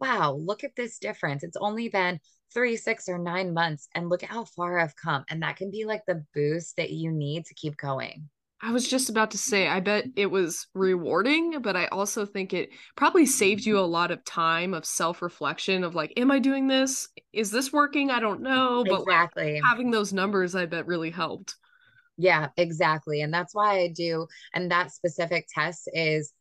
[0.00, 1.42] wow, look at this difference.
[1.42, 2.20] It's only been
[2.52, 5.24] three, six, or nine months, and look at how far I've come.
[5.28, 8.28] And that can be like the boost that you need to keep going.
[8.60, 12.52] I was just about to say, I bet it was rewarding, but I also think
[12.52, 16.40] it probably saved you a lot of time of self reflection of like, am I
[16.40, 17.08] doing this?
[17.32, 18.10] Is this working?
[18.10, 18.84] I don't know.
[18.88, 19.54] But exactly.
[19.54, 21.54] Like, having those numbers, I bet really helped.
[22.16, 23.22] Yeah, exactly.
[23.22, 24.26] And that's why I do.
[24.52, 26.32] And that specific test is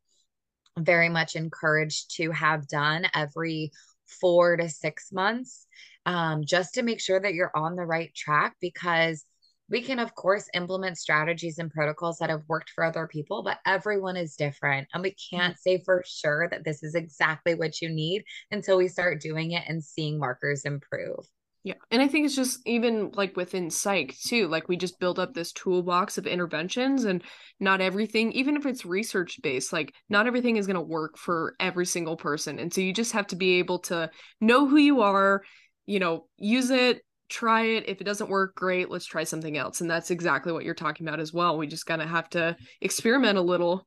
[0.78, 3.72] very much encouraged to have done every
[4.06, 5.66] four to six months
[6.06, 9.26] um, just to make sure that you're on the right track because
[9.70, 13.60] we can of course implement strategies and protocols that have worked for other people but
[13.66, 15.52] everyone is different and we Mm-hmm.
[15.52, 19.52] can't say for sure that this is exactly what you need until we start doing
[19.52, 21.26] it and seeing markers improve
[21.68, 21.74] Yeah.
[21.92, 25.34] And I think it's just even like within psych too, like we just build up
[25.34, 27.22] this toolbox of interventions and
[27.60, 31.58] not everything, even if it's research based, like not everything is going to work for
[31.60, 32.58] every single person.
[32.58, 35.44] And so you just have to be able to know who you are,
[35.86, 37.90] you know, use it, try it.
[37.90, 39.82] If it doesn't work, great, let's try something else.
[39.82, 41.58] And that's exactly what you're talking about as well.
[41.58, 43.86] We just kind of have to experiment a little.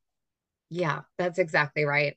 [0.69, 2.15] yeah that's exactly right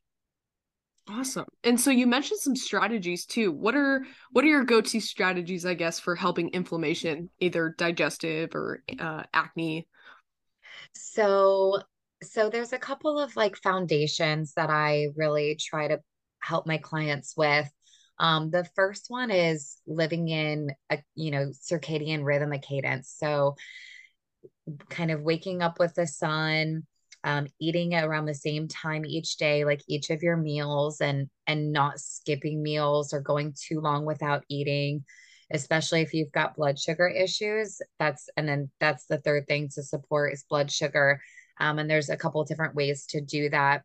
[1.07, 1.45] Awesome.
[1.63, 3.51] And so you mentioned some strategies too.
[3.51, 8.83] What are what are your go-to strategies, I guess, for helping inflammation, either digestive or
[8.99, 9.87] uh, acne?
[10.93, 11.79] so
[12.21, 15.99] so there's a couple of like foundations that i really try to
[16.41, 17.69] help my clients with
[18.19, 23.55] um, the first one is living in a you know circadian rhythm a cadence so
[24.89, 26.85] kind of waking up with the sun
[27.23, 31.71] um, eating around the same time each day like each of your meals and and
[31.71, 35.03] not skipping meals or going too long without eating
[35.51, 39.83] especially if you've got blood sugar issues that's and then that's the third thing to
[39.83, 41.21] support is blood sugar
[41.59, 43.83] um, and there's a couple different ways to do that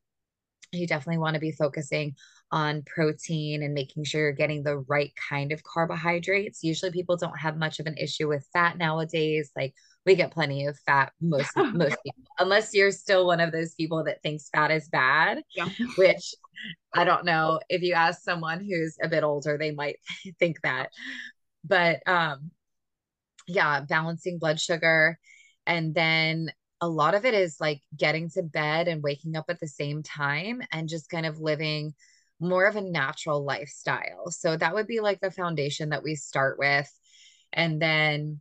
[0.72, 2.14] you definitely want to be focusing
[2.50, 6.62] on protein and making sure you're getting the right kind of carbohydrates.
[6.62, 9.50] Usually people don't have much of an issue with fat nowadays.
[9.56, 9.74] Like
[10.08, 14.02] we get plenty of fat most most people, unless you're still one of those people
[14.04, 15.68] that thinks fat is bad, Yeah.
[15.96, 16.34] which
[16.94, 19.96] I don't know if you ask someone who's a bit older, they might
[20.38, 20.88] think that.
[21.62, 22.50] But um
[23.46, 25.18] yeah, balancing blood sugar
[25.66, 29.60] and then a lot of it is like getting to bed and waking up at
[29.60, 31.92] the same time and just kind of living
[32.40, 34.30] more of a natural lifestyle.
[34.30, 36.88] So that would be like the foundation that we start with.
[37.52, 38.40] And then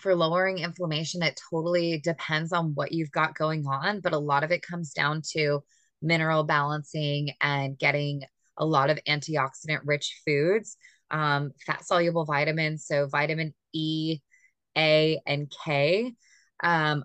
[0.00, 4.44] for lowering inflammation, it totally depends on what you've got going on, but a lot
[4.44, 5.60] of it comes down to
[6.00, 8.22] mineral balancing and getting
[8.56, 10.76] a lot of antioxidant rich foods,
[11.10, 12.86] um, fat soluble vitamins.
[12.86, 14.18] So vitamin E,
[14.76, 16.14] A, and K.
[16.62, 17.04] Um,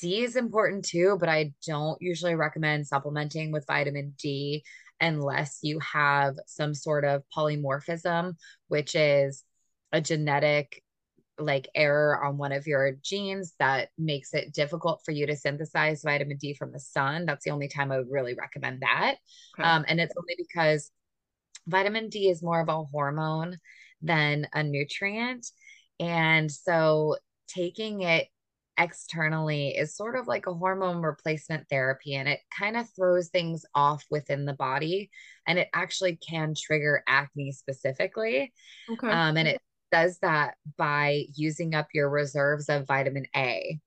[0.00, 4.64] D is important too, but I don't usually recommend supplementing with vitamin D
[5.00, 8.34] unless you have some sort of polymorphism,
[8.68, 9.44] which is
[9.92, 10.81] a genetic
[11.38, 16.02] like error on one of your genes that makes it difficult for you to synthesize
[16.02, 17.26] vitamin D from the sun.
[17.26, 19.16] That's the only time I would really recommend that.
[19.58, 19.68] Okay.
[19.68, 20.90] Um, and it's only because
[21.66, 23.58] vitamin D is more of a hormone
[24.02, 25.46] than a nutrient.
[25.98, 27.16] And so
[27.48, 28.28] taking it
[28.78, 33.66] externally is sort of like a hormone replacement therapy and it kind of throws things
[33.74, 35.10] off within the body
[35.46, 38.50] and it actually can trigger acne specifically
[38.90, 39.10] Okay.
[39.10, 39.60] um, and it
[39.92, 43.78] does that by using up your reserves of vitamin a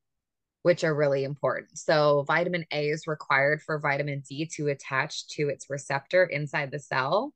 [0.62, 5.50] which are really important so vitamin a is required for vitamin d to attach to
[5.50, 7.34] its receptor inside the cell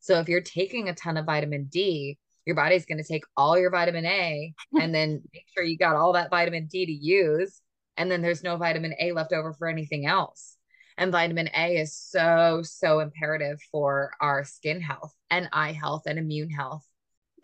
[0.00, 3.58] so if you're taking a ton of vitamin d your body's going to take all
[3.58, 7.60] your vitamin A and then make sure you got all that vitamin D to use.
[7.98, 10.56] And then there's no vitamin A left over for anything else.
[10.96, 16.18] And vitamin A is so, so imperative for our skin health and eye health and
[16.18, 16.86] immune health.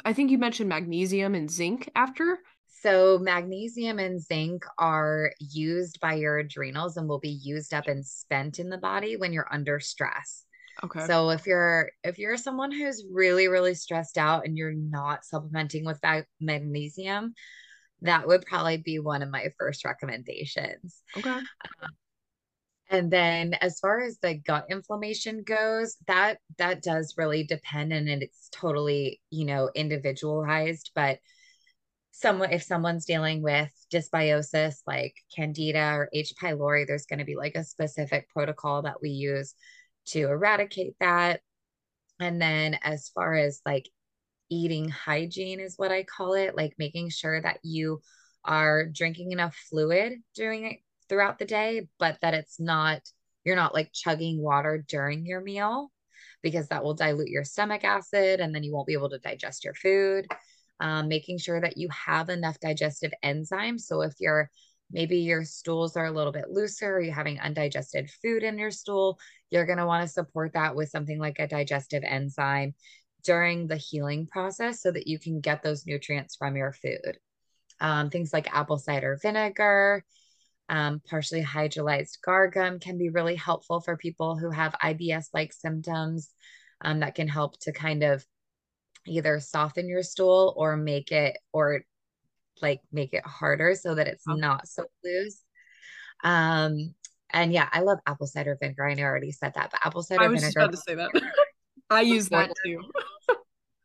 [0.05, 2.39] I think you mentioned magnesium and zinc after.
[2.67, 8.05] So, magnesium and zinc are used by your adrenals and will be used up and
[8.05, 10.45] spent in the body when you're under stress.
[10.85, 11.07] Okay.
[11.07, 15.85] So if you're if you're someone who's really really stressed out and you're not supplementing
[15.85, 17.35] with mag- magnesium,
[18.01, 21.03] that would probably be one of my first recommendations.
[21.17, 21.31] okay.
[21.31, 21.47] Um,
[22.93, 28.07] And then as far as the gut inflammation goes, that that does really depend and
[28.09, 31.19] it's totally, you know, individualized, but
[32.11, 37.35] someone if someone's dealing with dysbiosis like candida or H pylori, there's going to be
[37.35, 39.55] like a specific protocol that we use
[40.09, 41.41] to eradicate that.
[42.21, 43.89] And then as far as like
[44.51, 48.03] eating hygiene is what I call it, like making sure that you
[48.45, 50.81] are drinking enough fluid during it
[51.13, 53.03] throughout the day, but that it's not
[53.45, 55.91] you're not like chugging water during your meal
[56.43, 59.65] because that will dilute your stomach acid and then you won't be able to digest
[59.65, 60.27] your food.
[60.81, 63.83] Um, making sure that you have enough digestive enzymes.
[63.83, 64.51] So if you're
[64.91, 68.71] maybe your stools are a little bit looser or you're having undigested food in your
[68.71, 69.19] stool,
[69.51, 72.75] you're going to want to support that with something like a digestive enzyme
[73.25, 77.19] during the healing process so that you can get those nutrients from your food.
[77.81, 80.05] Um, things like apple cider vinegar,
[80.73, 85.53] um, partially hydrolyzed guar gum can be really helpful for people who have IBS like
[85.53, 86.31] symptoms.
[86.81, 88.25] Um, that can help to kind of
[89.07, 91.83] either soften your stool or make it or
[92.61, 94.35] like make it harder so that it's oh.
[94.35, 95.43] not so loose.
[96.25, 96.95] Um,
[97.31, 98.89] and yeah, I love apple cider vinegar.
[98.89, 100.73] I know I already said that, but apple cider I was vinegar.
[100.73, 101.33] Just about to say that.
[101.91, 102.81] I use that too.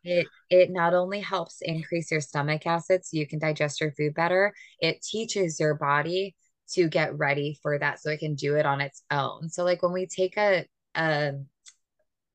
[0.03, 4.13] it it not only helps increase your stomach acid so you can digest your food
[4.15, 6.35] better, it teaches your body
[6.73, 9.49] to get ready for that so it can do it on its own.
[9.49, 10.65] So like when we take a
[10.95, 11.33] a,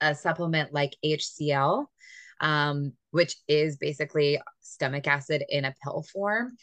[0.00, 1.90] a supplement like HCL,
[2.40, 6.56] um, which is basically stomach acid in a pill form,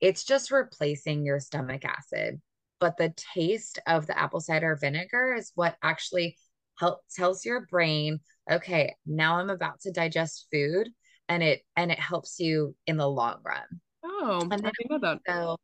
[0.00, 2.40] it's just replacing your stomach acid.
[2.80, 6.36] But the taste of the apple cider vinegar is what actually
[6.78, 8.18] help tells your brain,
[8.50, 10.88] okay, now I'm about to digest food
[11.28, 13.80] and it and it helps you in the long run.
[14.04, 15.20] Oh, and I didn't know that.
[15.28, 15.56] So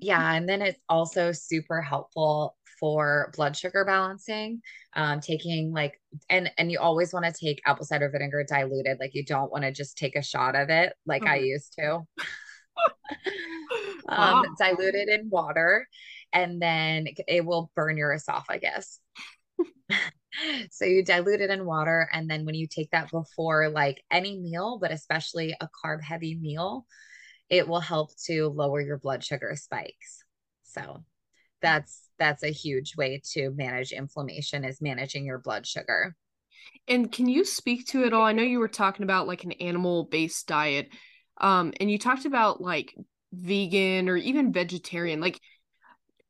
[0.00, 4.60] yeah, and then it's also super helpful for blood sugar balancing.
[4.94, 8.98] Um, taking like and and you always want to take apple cider vinegar diluted.
[9.00, 12.00] Like you don't want to just take a shot of it like I used to.
[14.08, 14.44] um, wow.
[14.58, 15.86] diluted in water,
[16.32, 19.00] and then it will burn your esophagus.
[20.70, 24.38] so you dilute it in water, and then when you take that before like any
[24.38, 26.86] meal, but especially a carb heavy meal,
[27.50, 30.24] it will help to lower your blood sugar spikes.
[30.62, 31.04] So
[31.60, 36.16] that's that's a huge way to manage inflammation is managing your blood sugar.
[36.86, 38.24] And can you speak to it all?
[38.24, 40.88] I know you were talking about like an animal based diet.
[41.40, 42.94] Um, and you talked about like
[43.32, 45.20] vegan or even vegetarian.
[45.20, 45.40] Like,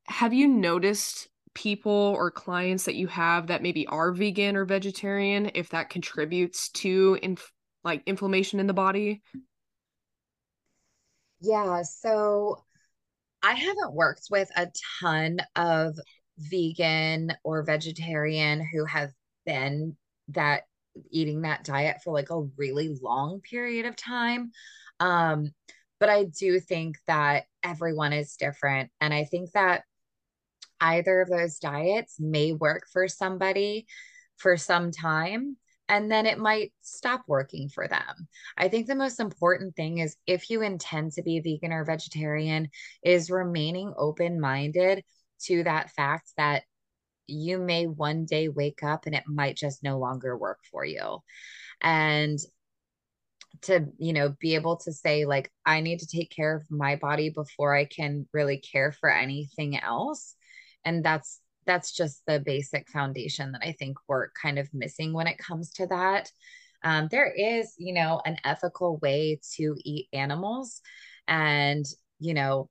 [0.07, 5.51] have you noticed people or clients that you have that maybe are vegan or vegetarian
[5.55, 7.53] if that contributes to inf-
[7.85, 9.23] like inflammation in the body?
[11.41, 12.65] Yeah, so
[13.43, 14.69] I haven't worked with a
[15.01, 15.99] ton of
[16.39, 19.11] vegan or vegetarian who have
[19.47, 19.97] been
[20.29, 20.63] that
[21.11, 24.51] eating that diet for like a really long period of time.
[25.01, 25.53] Um,
[26.01, 28.91] but I do think that everyone is different.
[29.01, 29.83] And I think that
[30.81, 33.87] either of those diets may work for somebody
[34.37, 35.57] for some time
[35.89, 38.29] and then it might stop working for them.
[38.57, 42.69] I think the most important thing is if you intend to be vegan or vegetarian,
[43.03, 45.05] is remaining open minded
[45.45, 46.65] to that fact that
[47.27, 51.19] you may one day wake up and it might just no longer work for you.
[51.81, 52.39] And
[53.63, 56.97] to you know be able to say like i need to take care of my
[56.97, 60.37] body before i can really care for anything else
[60.85, 65.29] and that's that's just the basic foundation that I think we're kind of missing when
[65.29, 66.33] it comes to that.
[66.83, 70.81] Um, there is, you know, an ethical way to eat animals
[71.29, 71.85] and,
[72.19, 72.71] you know,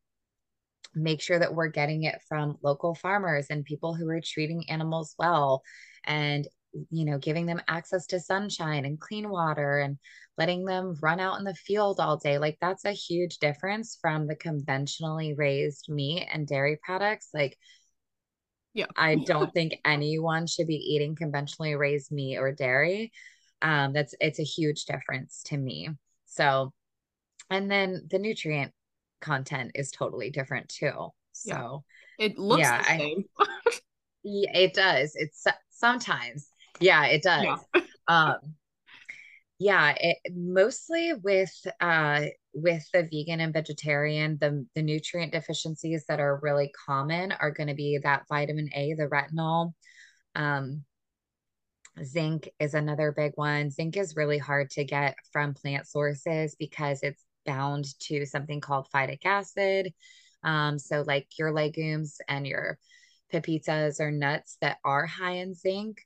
[0.95, 5.13] make sure that we're getting it from local farmers and people who are treating animals
[5.19, 5.61] well
[6.05, 6.47] and
[6.89, 9.97] you know giving them access to sunshine and clean water and
[10.37, 14.27] letting them run out in the field all day like that's a huge difference from
[14.27, 17.57] the conventionally raised meat and dairy products like
[18.78, 18.86] yeah.
[18.95, 23.11] I don't think anyone should be eating conventionally raised meat or dairy.
[23.61, 25.89] Um, that's it's a huge difference to me.
[26.28, 26.71] So,
[27.49, 28.71] and then the nutrient
[29.19, 31.09] content is totally different too.
[31.32, 31.84] So
[32.19, 32.25] yeah.
[32.25, 33.23] it looks yeah, the same.
[33.39, 33.45] I,
[34.23, 35.13] yeah, it does.
[35.15, 36.49] It's sometimes.
[36.80, 37.59] Yeah, it does.
[37.73, 37.82] Yeah.
[38.07, 38.36] um,
[39.57, 41.51] yeah, it, mostly with
[41.82, 42.25] uh
[42.57, 47.67] with the vegan and vegetarian, the the nutrient deficiencies that are really common are going
[47.67, 49.73] to be that vitamin A, the retinol.
[50.35, 50.83] Um,
[52.03, 53.69] zinc is another big one.
[53.69, 58.87] Zinc is really hard to get from plant sources because it's bound to something called
[58.93, 59.93] phytic acid.
[60.43, 62.79] Um, so like your legumes and your
[63.31, 66.01] pepitas or nuts that are high in zinc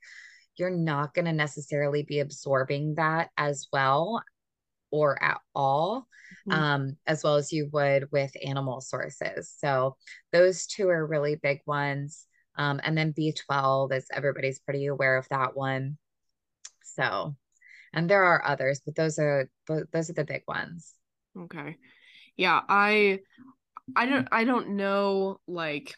[0.56, 4.22] you're not going to necessarily be absorbing that as well
[4.92, 6.06] or at all
[6.48, 6.52] mm-hmm.
[6.52, 9.52] um, as well as you would with animal sources.
[9.58, 9.96] So
[10.32, 12.26] those two are really big ones.
[12.56, 15.96] Um, and then b12 is everybody's pretty aware of that one.
[16.84, 17.34] So
[17.94, 20.92] and there are others but those are those are the big ones.
[21.38, 21.76] Okay.
[22.36, 23.20] Yeah i
[23.96, 25.94] i don't i don't know like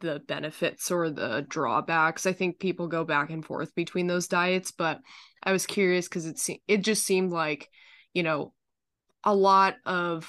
[0.00, 2.26] the benefits or the drawbacks.
[2.26, 5.00] I think people go back and forth between those diets, but
[5.42, 7.68] I was curious because it se- it just seemed like,
[8.14, 8.52] you know,
[9.24, 10.28] a lot of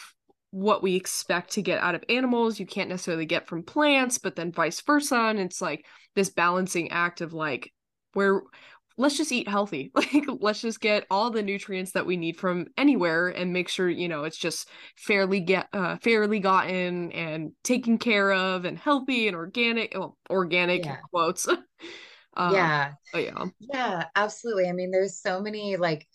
[0.51, 4.35] what we expect to get out of animals you can't necessarily get from plants, but
[4.35, 7.71] then vice versa, and it's like this balancing act of like
[8.13, 8.41] where
[8.97, 9.91] let's just eat healthy.
[10.01, 13.89] Like let's just get all the nutrients that we need from anywhere and make sure,
[13.89, 19.27] you know, it's just fairly get uh fairly gotten and taken care of and healthy
[19.27, 20.97] and organic well, organic yeah.
[21.11, 21.47] quotes.
[21.47, 21.57] uh,
[22.37, 22.93] yeah.
[23.15, 23.45] yeah.
[23.59, 24.67] Yeah, absolutely.
[24.67, 26.07] I mean, there's so many like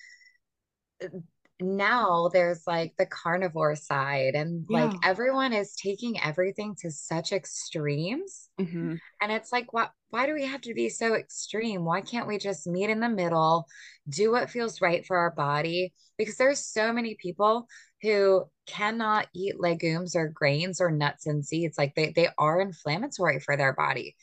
[1.61, 4.90] now there's like the carnivore side and Yeah.
[4.90, 10.34] like everyone is taking everything to such extremes hmm and it's like what why do
[10.34, 11.84] we have to be so extreme?
[11.84, 13.66] Why can't we just meet in the middle
[14.09, 15.92] do what feels right for our body?
[16.16, 17.66] Because there's so many people
[18.02, 23.40] who cannot eat legumes or grains or nuts and seeds like they they are inflammatory
[23.40, 24.16] for their body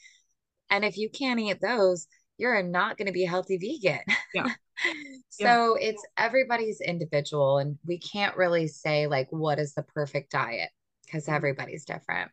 [0.70, 2.08] and if you can't eat those
[2.38, 4.02] you're not going to be a healthy vegan
[4.34, 4.50] Yeah.
[5.40, 5.58] Yeah.
[5.60, 10.70] So it's everybody's individual, and we can't really say like what is the perfect diet
[11.06, 11.34] because Mhm.
[11.36, 12.32] everybody's different.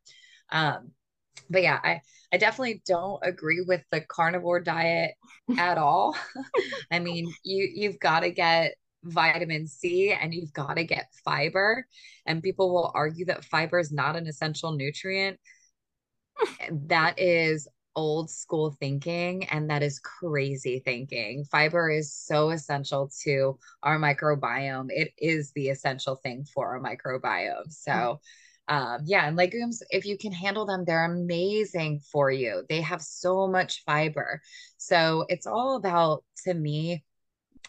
[0.50, 0.92] Um,
[1.50, 2.00] but yeah, I
[2.32, 5.12] I definitely don't agree with the carnivore diet
[5.56, 6.16] at all.
[6.90, 8.74] I mean, you you've got to get
[9.04, 11.86] vitamin C and you've got to get fiber,
[12.26, 15.38] and people will argue that fiber is not an essential nutrient
[16.88, 17.68] that is
[18.00, 21.44] old school thinking and that is crazy thinking.
[21.44, 24.86] Fiber is so essential to our microbiome.
[24.88, 27.70] It is the essential thing for our microbiome.
[27.70, 28.20] So,
[28.68, 32.62] um, yeah, and legumes, if you can handle them, they're amazing for you.
[32.70, 34.40] They have so much fiber.
[34.78, 37.04] So, it's all about, to me,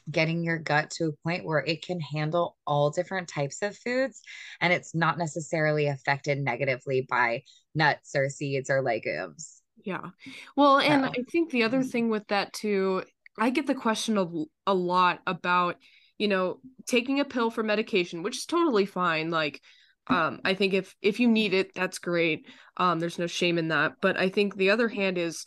[0.10, 4.22] getting your gut to a point where it can handle all different types of foods
[4.60, 7.44] and it's not necessarily affected negatively by
[7.76, 9.61] nuts or seeds or legumes.
[9.84, 10.10] Yeah.
[10.56, 13.04] Well, and I think the other thing with that too,
[13.38, 14.28] I get the question a,
[14.68, 15.78] a lot about,
[16.18, 19.32] you know, taking a pill for medication, which is totally fine.
[19.32, 19.62] Like,
[20.08, 22.48] um, I think if if you need it, that's great.
[22.78, 23.94] Um, there's no shame in that.
[24.02, 25.46] But I think the other hand is,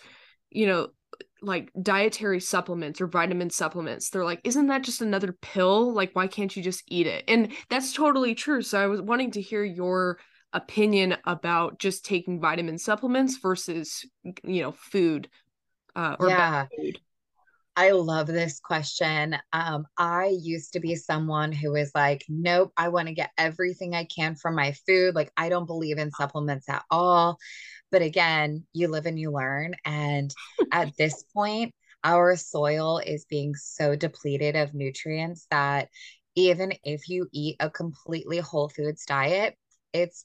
[0.51, 0.89] you know,
[1.43, 4.11] like dietary supplements or vitamin supplements.
[4.11, 5.93] They're like, isn't that just another pill?
[5.93, 7.25] Like, why can't you just eat it?
[7.29, 8.63] And that's totally true.
[8.63, 10.19] So I was wanting to hear your
[10.55, 14.07] opinion about just taking vitamin supplements versus
[14.45, 15.29] you know food
[15.95, 16.99] uh, or yeah, food.
[17.77, 19.37] I love this question.
[19.53, 23.95] Um, I used to be someone who was like, nope, I want to get everything
[23.95, 25.17] I can from my food.
[25.17, 27.37] Like, I don't believe in supplements at all.
[27.91, 29.75] But again, you live and you learn.
[29.85, 30.33] And
[30.71, 31.75] at this point,
[32.05, 35.89] our soil is being so depleted of nutrients that
[36.37, 39.57] even if you eat a completely whole foods diet,
[39.93, 40.25] it's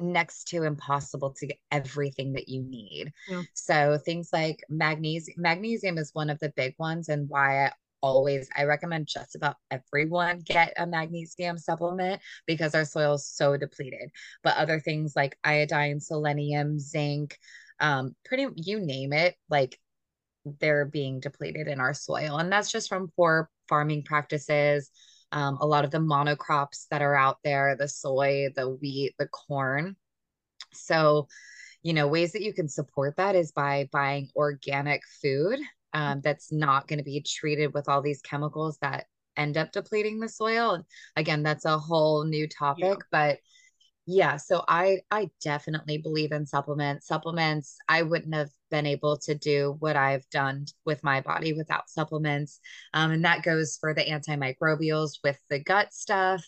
[0.00, 3.12] next to impossible to get everything that you need.
[3.28, 3.42] Yeah.
[3.54, 8.48] So things like magnesium, magnesium is one of the big ones and why I always
[8.56, 14.10] I recommend just about everyone get a magnesium supplement because our soil is so depleted.
[14.42, 17.38] But other things like iodine, selenium, zinc,
[17.80, 19.78] um, pretty you name it, like
[20.60, 22.38] they're being depleted in our soil.
[22.38, 24.90] And that's just from poor farming practices.
[25.32, 29.28] Um, a lot of the monocrops that are out there, the soy, the wheat, the
[29.28, 29.96] corn.
[30.72, 31.28] So,
[31.82, 35.58] you know, ways that you can support that is by buying organic food
[35.92, 39.06] um, that's not going to be treated with all these chemicals that
[39.36, 40.74] end up depleting the soil.
[40.74, 40.84] And
[41.16, 42.48] again, that's a whole new Yeah.
[42.58, 43.38] topic, but
[44.10, 47.06] yeah, so I I definitely believe in supplements.
[47.06, 51.90] Supplements, I wouldn't have been able to do what I've done with my body without
[51.90, 52.58] supplements.
[52.94, 56.42] Um, and that goes for the antimicrobials with the gut stuff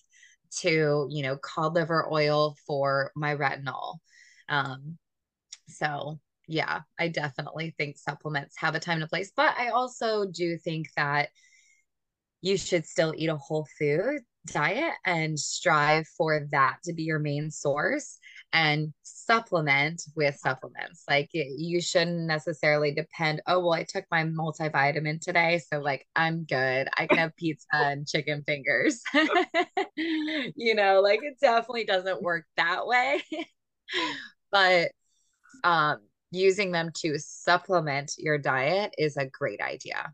[0.60, 3.98] to, you know, cod liver oil for my retinol.
[4.48, 4.96] Um,
[5.68, 10.24] so yeah, I definitely think supplements have a time and a place, but I also
[10.24, 11.28] do think that
[12.40, 17.18] you should still eat a whole food diet and strive for that to be your
[17.18, 18.18] main source
[18.52, 21.04] and supplement with supplements.
[21.08, 25.60] Like you shouldn't necessarily depend, oh, well, I took my multivitamin today.
[25.72, 26.88] So, like, I'm good.
[26.96, 29.02] I can have pizza and chicken fingers.
[29.96, 33.22] you know, like it definitely doesn't work that way.
[34.52, 34.90] but
[35.64, 35.98] um,
[36.30, 40.12] using them to supplement your diet is a great idea.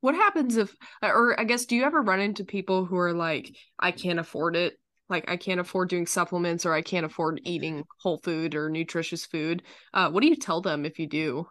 [0.00, 3.56] What happens if, or I guess, do you ever run into people who are like,
[3.78, 4.78] I can't afford it?
[5.08, 9.26] Like, I can't afford doing supplements or I can't afford eating whole food or nutritious
[9.26, 9.62] food.
[9.92, 11.46] Uh, what do you tell them if you do?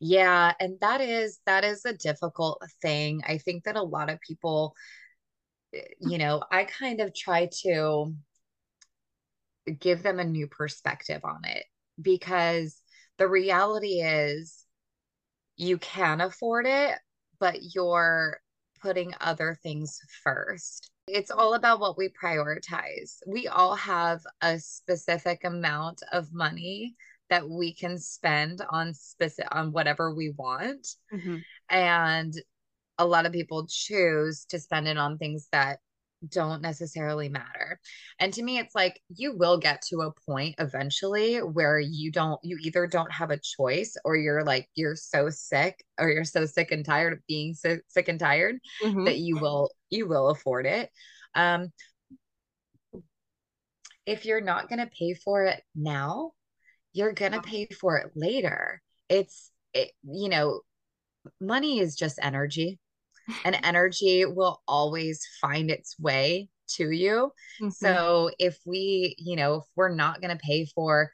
[0.00, 3.22] Yeah, and that is that is a difficult thing.
[3.26, 4.74] I think that a lot of people,
[5.74, 8.14] eh, you know, I kind of try to
[9.80, 11.64] give them a new perspective on it
[12.00, 12.80] because
[13.18, 14.64] the reality is
[15.58, 16.98] you can afford it,
[17.38, 18.40] but you're
[18.80, 20.90] putting other things first.
[21.08, 23.18] It's all about what we prioritize.
[23.26, 26.94] We all have a specific amount of money
[27.28, 30.86] that we can spend on specific on whatever we want.
[31.12, 31.42] Mhm.
[31.68, 32.34] And
[32.96, 35.80] a lot of people choose to spend it on things that
[36.26, 37.78] don't necessarily matter.
[38.18, 42.40] And to me, it's like you will get to a point eventually where you don't,
[42.42, 46.46] you either don't have a choice or you're like, you're so sick or you're so
[46.46, 49.04] sick and tired of being so sick and tired mm-hmm.
[49.04, 50.90] that you will, you will afford it.
[51.34, 51.72] Um,
[54.06, 56.32] if you're not going to pay for it now,
[56.92, 58.82] you're going to pay for it later.
[59.08, 60.62] It's, it, you know,
[61.40, 62.78] money is just energy
[63.44, 67.32] and energy will always find its way to you.
[67.60, 67.70] Mm-hmm.
[67.70, 71.10] So if we, you know, if we're not going to pay for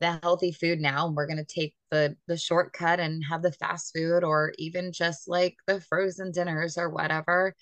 [0.00, 3.52] the healthy food now and we're going to take the the shortcut and have the
[3.52, 7.54] fast food or even just like the frozen dinners or whatever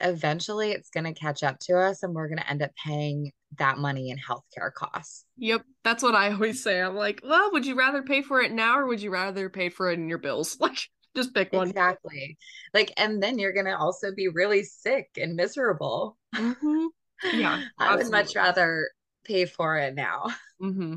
[0.00, 3.32] eventually it's going to catch up to us and we're going to end up paying
[3.58, 5.24] that money in healthcare costs.
[5.38, 6.80] Yep, that's what I always say.
[6.80, 9.68] I'm like, well, would you rather pay for it now or would you rather pay
[9.68, 10.58] for it in your bills?
[10.66, 10.78] Like
[11.16, 11.70] just pick one.
[11.70, 12.38] Exactly.
[12.74, 16.16] Like, and then you're going to also be really sick and miserable.
[16.34, 16.86] Mm-hmm.
[17.34, 17.62] Yeah.
[17.78, 18.90] I would much rather
[19.24, 20.26] pay for it now.
[20.62, 20.94] Mm-hmm.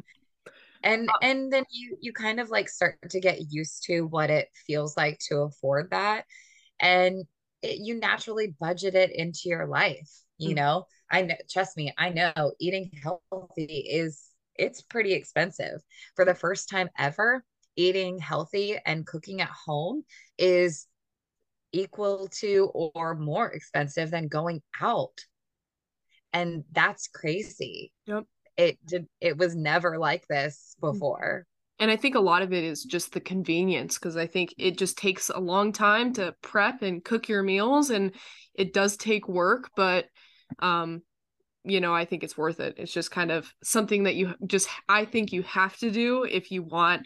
[0.84, 4.30] And, uh, and then you, you kind of like start to get used to what
[4.30, 6.24] it feels like to afford that.
[6.80, 7.26] And
[7.62, 10.10] it, you naturally budget it into your life.
[10.38, 10.56] You mm-hmm.
[10.56, 15.82] know, I know, trust me, I know eating healthy is, it's pretty expensive.
[16.16, 17.44] For the first time ever,
[17.80, 20.04] eating healthy and cooking at home
[20.38, 20.86] is
[21.72, 25.18] equal to or more expensive than going out.
[26.34, 27.94] And that's crazy.
[28.06, 28.26] Yep.
[28.58, 30.92] It did it was never like this mm.
[30.92, 31.46] before.
[31.80, 34.78] And I think a lot of it is just the convenience because I think it
[34.78, 38.12] just takes a long time to prep and cook your meals and
[38.54, 40.06] it does take work, but
[40.60, 41.02] um
[41.66, 42.76] you know, I think it's worth it.
[42.78, 46.52] It's just kind of something that you just I think you have to do if
[46.52, 47.06] you want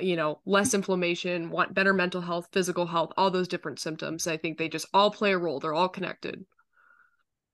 [0.00, 4.26] you know less inflammation want better mental health physical health all those different symptoms.
[4.26, 5.60] I think they just all play a role.
[5.60, 6.44] They're all connected.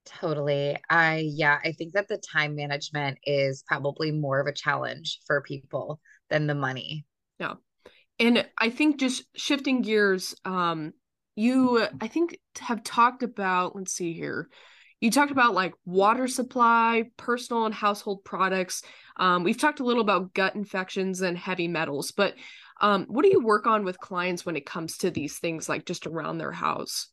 [0.04, 0.76] Totally.
[0.90, 5.40] I yeah i think that the time management is probably more of a challenge for
[5.42, 7.06] people than the money.
[7.38, 7.54] Yeah.
[8.18, 10.92] And i think just shifting gears um
[11.36, 14.48] you i think have talked about let's see here
[15.04, 18.82] you talked about like water supply personal and household products
[19.16, 22.34] um, we've talked a little about gut infections and heavy metals, but
[22.80, 25.86] um, what do you work on with clients when it comes to these things, like
[25.86, 27.08] just around their house?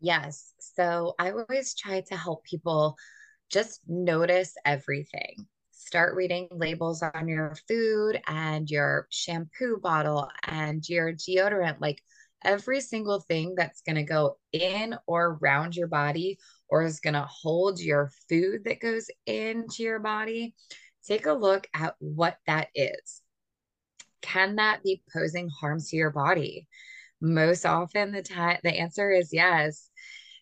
[0.00, 0.52] Yes.
[0.58, 2.96] So I always try to help people
[3.50, 5.46] just notice everything.
[5.72, 11.80] Start reading labels on your food and your shampoo bottle and your deodorant.
[11.80, 12.00] Like
[12.44, 16.38] every single thing that's going to go in or around your body
[16.68, 20.54] or is going to hold your food that goes into your body,
[21.06, 23.22] take a look at what that is.
[24.22, 26.66] Can that be posing harms to your body?
[27.20, 29.90] Most often the time the answer is yes.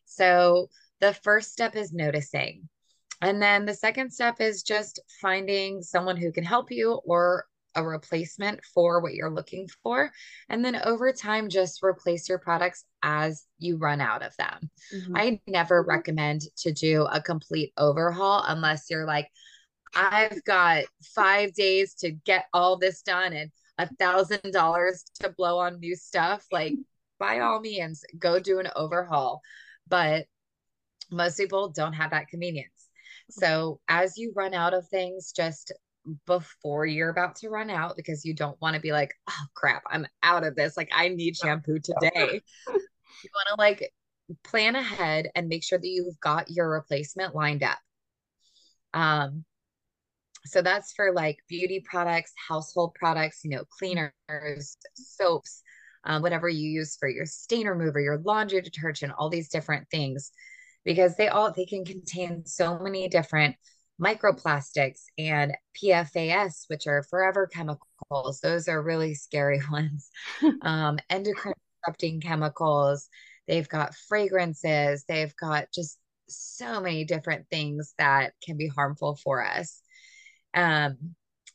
[0.04, 0.68] So
[1.00, 2.68] the first step is noticing.
[3.20, 7.84] And then the second step is just finding someone who can help you or a
[7.84, 10.10] replacement for what you're looking for.
[10.48, 14.70] And then over time, just replace your products as you run out of them.
[14.94, 15.16] Mm-hmm.
[15.16, 19.28] I never recommend to do a complete overhaul unless you're like,
[19.94, 25.58] I've got five days to get all this done and a thousand dollars to blow
[25.58, 26.46] on new stuff.
[26.50, 26.74] Like,
[27.18, 29.40] by all means, go do an overhaul.
[29.86, 30.26] But
[31.10, 32.88] most people don't have that convenience.
[33.30, 35.72] So, as you run out of things, just
[36.26, 39.82] before you're about to run out because you don't want to be like, oh crap,
[39.90, 40.76] I'm out of this.
[40.76, 42.40] Like, I need shampoo today.
[42.68, 43.92] you want to like
[44.44, 47.78] plan ahead and make sure that you've got your replacement lined up.
[48.94, 49.44] Um,
[50.44, 55.62] so that's for like beauty products, household products, you know, cleaners, soaps,
[56.04, 60.32] um, whatever you use for your stain remover, your laundry detergent, all these different things,
[60.84, 63.54] because they all they can contain so many different
[64.02, 68.40] microplastics and PFAS, which are forever chemicals.
[68.40, 70.10] Those are really scary ones.
[70.62, 73.08] um, endocrine disrupting chemicals.
[73.46, 75.04] They've got fragrances.
[75.06, 75.98] They've got just
[76.28, 79.82] so many different things that can be harmful for us.
[80.54, 81.14] Um,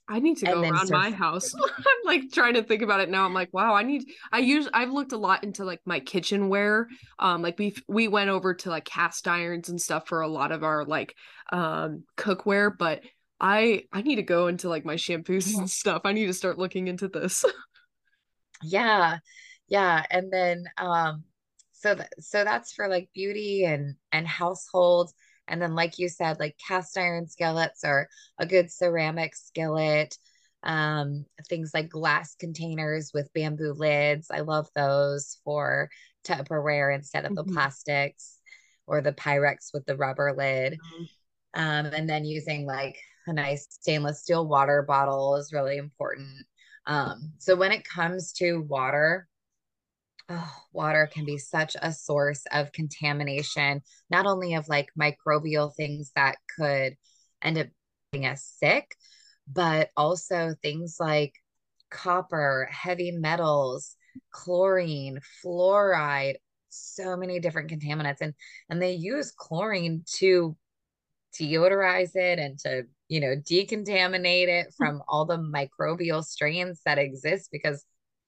[0.10, 1.54] I need to go around my house.
[1.78, 3.26] I'm like trying to think about it now.
[3.26, 6.88] I'm like, wow, I need I use I've looked a lot into like my kitchenware.
[7.20, 10.52] Um like we we went over to like cast irons and stuff for a lot
[10.52, 11.16] of our like
[11.52, 13.02] um cookware, but
[13.40, 16.02] I I need to go into like my shampoos and stuff.
[16.06, 17.44] I need to start looking into this.
[18.64, 19.20] yeah.
[19.68, 21.24] Yeah, and then um
[21.74, 25.12] so that so that's for like beauty and and household
[25.48, 30.18] and then, like you said, like cast iron skillets or a good ceramic skillet,
[30.64, 34.28] um, things like glass containers with bamboo lids.
[34.32, 35.90] I love those for
[36.26, 37.48] Tupperware instead of mm-hmm.
[37.48, 38.34] the plastics.
[38.88, 40.74] or the Pyrex with the rubber lid.
[40.74, 41.62] Mm-hmm.
[41.62, 46.46] Um, and then using like a nice stainless steel water bottle is really important.
[46.86, 49.28] Um, so when it comes to water,
[50.30, 56.12] oh, water can be such a source of contamination, not only of like microbial things
[56.16, 56.96] that could
[57.42, 57.68] end up
[58.12, 58.96] making us sick,
[59.52, 61.34] but also things like
[61.90, 63.96] copper, heavy metals,
[64.32, 66.36] chlorine, fluoride,
[66.70, 68.22] so many different contaminants.
[68.22, 68.34] And
[68.70, 70.56] and they use chlorine to
[71.40, 74.72] deodorize it and to, you know, decontaminate it hmm.
[74.78, 77.86] from all the microbial strains that exist because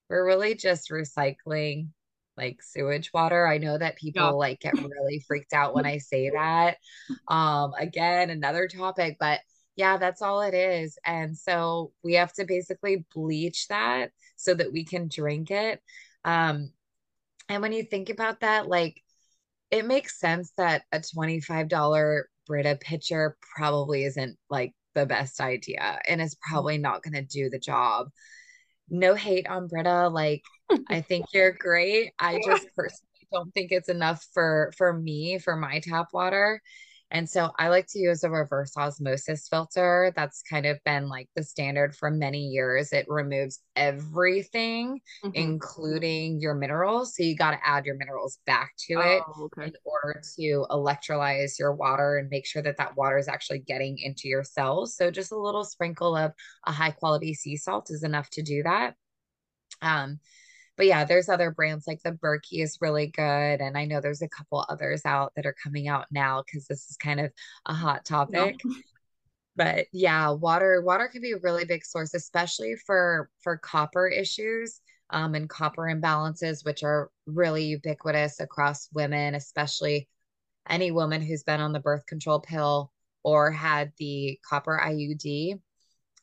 [0.10, 1.90] we're really just recycling
[2.38, 3.46] like sewage water.
[3.46, 4.30] I know that people yeah.
[4.30, 6.78] like get really freaked out when I say that.
[7.28, 9.42] Um again, another topic, but
[9.76, 10.98] yeah, that's all it is.
[11.06, 15.82] And so we have to basically bleach that so that we can drink it.
[16.24, 16.72] Um
[17.50, 19.02] and when you think about that, like
[19.72, 26.22] it makes sense that a $25 Brita pitcher probably isn't like the best idea and
[26.22, 28.08] is probably not going to do the job.
[28.90, 30.10] No hate on Brita.
[30.10, 30.44] Like,
[30.88, 32.14] I think you're great.
[32.20, 36.62] I just personally don't think it's enough for for me for my tap water.
[37.12, 40.14] And so I like to use a reverse osmosis filter.
[40.16, 42.94] That's kind of been like the standard for many years.
[42.94, 45.32] It removes everything, mm-hmm.
[45.34, 47.16] including your minerals.
[47.16, 49.64] So you got to add your minerals back to oh, it okay.
[49.66, 53.98] in order to electrolyze your water and make sure that that water is actually getting
[53.98, 54.96] into your cells.
[54.96, 56.34] So just a little sprinkle of
[56.68, 58.94] a high quality sea salt is enough to do that.
[59.82, 60.20] Um,
[60.80, 63.60] but yeah, there's other brands like the Berkey is really good.
[63.60, 66.90] And I know there's a couple others out that are coming out now because this
[66.90, 67.34] is kind of
[67.66, 68.62] a hot topic.
[69.58, 74.80] But yeah, water, water can be a really big source, especially for for copper issues.
[75.10, 80.08] Um, and copper imbalances, which are really ubiquitous across women, especially
[80.70, 85.60] any woman who's been on the birth control pill or had the copper IUD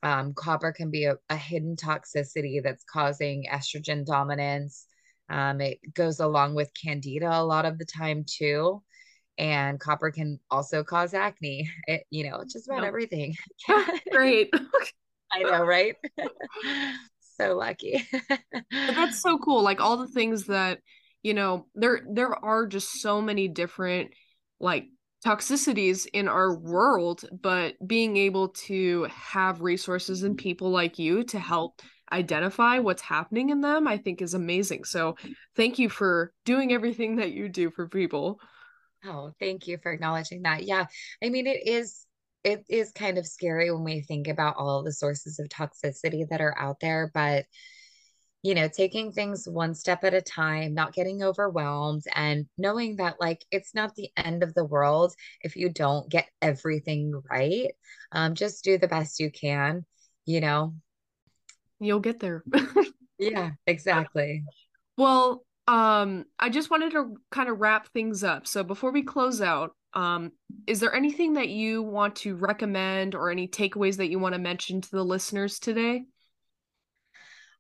[0.03, 4.86] um, copper can be a, a, hidden toxicity that's causing estrogen dominance.
[5.28, 8.82] Um, it goes along with candida a lot of the time too.
[9.38, 11.70] And copper can also cause acne.
[11.86, 13.34] It, you know, just about everything.
[14.11, 14.53] Great.
[15.32, 15.97] I know, right?
[17.38, 18.07] so lucky.
[18.70, 19.62] that's so cool.
[19.62, 20.78] Like all the things that,
[21.22, 24.12] you know, there there are just so many different
[24.61, 24.86] like
[25.25, 30.43] toxicities in our world, but being able to have resources and mm-hmm.
[30.43, 34.85] people like you to help identify what's happening in them, I think is amazing.
[34.85, 35.17] So
[35.57, 38.39] thank you for doing everything that you do for people.
[39.05, 40.64] Oh, thank you for acknowledging that.
[40.64, 40.87] Yeah.
[41.23, 42.07] I mean, it is
[42.45, 46.41] it is kind of scary when we think about all the sources of toxicity that
[46.41, 47.45] are out there, but
[48.47, 53.16] you know, taking things one step at a time, not getting overwhelmed, and knowing that,
[53.18, 57.72] like, it's not the end of the world if you don't get everything right.
[58.12, 59.84] Um, just do the best you can,
[60.26, 60.74] you know.
[61.80, 62.44] You'll get there.
[63.18, 64.44] yeah, exactly.
[64.97, 68.47] Well, um, I just wanted to kind of wrap things up.
[68.47, 70.30] So before we close out, um,
[70.68, 74.40] is there anything that you want to recommend or any takeaways that you want to
[74.40, 76.05] mention to the listeners today?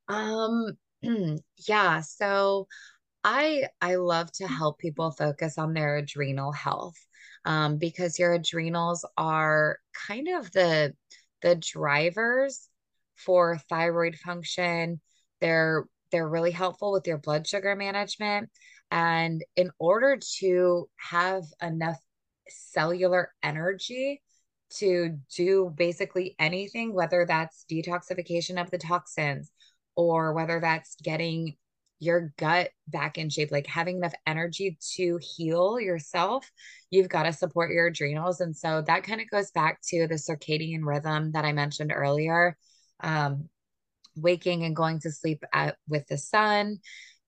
[0.08, 0.76] Um,
[1.68, 2.66] yeah, so
[3.24, 6.96] I I love to help people focus on their adrenal health.
[7.44, 9.78] Um, because your adrenals are
[10.08, 10.94] kind of the
[11.42, 12.68] the drivers
[13.16, 15.00] for thyroid function.
[15.40, 18.50] They're they're really helpful with your blood sugar management.
[18.90, 21.98] And in order to have enough
[22.48, 24.22] cellular energy
[24.78, 29.50] to do basically anything, whether that's detoxification of the toxins,
[29.96, 31.56] or whether that's getting
[31.98, 36.50] your gut back in shape, like having enough energy to heal yourself,
[36.90, 38.40] you've got to support your adrenals.
[38.40, 42.56] And so that kind of goes back to the circadian rhythm that I mentioned earlier.
[43.00, 43.48] Um,
[44.14, 46.78] waking and going to sleep at, with the sun,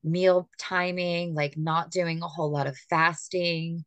[0.02, 3.84] meal timing, like not doing a whole lot of fasting,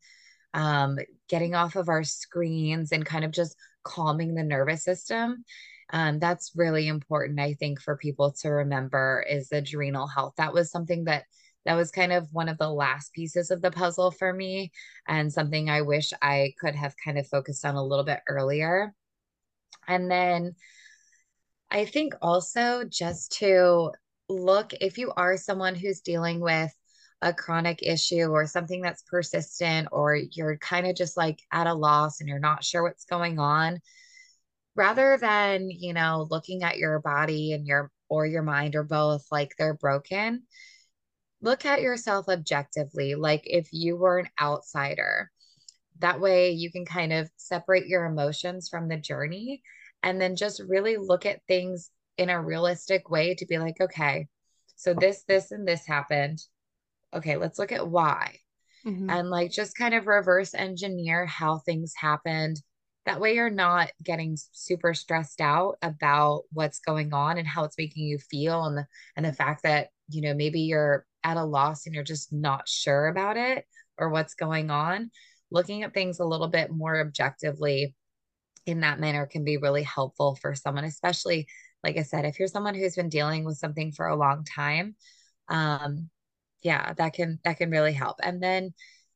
[0.54, 0.98] um,
[1.30, 5.44] getting off of our screens and kind of just calming the nervous system
[5.92, 10.34] um, that's really important i think for people to remember is adrenal health.
[10.38, 11.26] That was something that
[11.66, 14.72] that was kind of one of the last pieces of the puzzle for me
[15.08, 18.94] and something i wish i could have kind of focused on a little bit earlier.
[19.88, 20.56] And then
[21.70, 23.92] i think also just to
[24.30, 26.72] look if you are someone who's dealing with
[27.22, 31.74] a chronic issue or something that's persistent or you're kind of just like at a
[31.74, 33.80] loss and you're not sure what's going on
[34.82, 39.24] rather than, you know, looking at your body and your or your mind or both
[39.32, 40.44] like they're broken,
[41.42, 43.14] look at yourself objectively.
[43.14, 45.30] Like if you were an outsider
[46.00, 49.62] that way you can kind of separate your emotions from the journey
[50.04, 54.28] and then just really look at things in a realistic way to be like, okay,
[54.76, 56.40] so this, this, and this happened.
[57.14, 58.40] Okay, let's look at why.
[58.86, 59.12] Mm-hmm.
[59.12, 62.58] And like just kind of reverse engineer how things happened.
[63.06, 67.78] That way you're not getting super stressed out about what's going on and how it's
[67.78, 68.86] making you feel and the
[69.16, 72.70] and the fact that, you know, maybe you're at a loss and you're just not
[72.70, 73.66] sure about it
[73.98, 75.10] or what's going on.
[75.50, 77.96] Looking at things a little bit more objectively
[78.66, 81.48] in that manner can be really helpful for someone, especially
[81.84, 84.96] like I said, if you're someone who's been dealing with something for a long time,
[85.50, 86.10] um,
[86.62, 88.18] yeah, that can that can really help.
[88.22, 88.74] And then,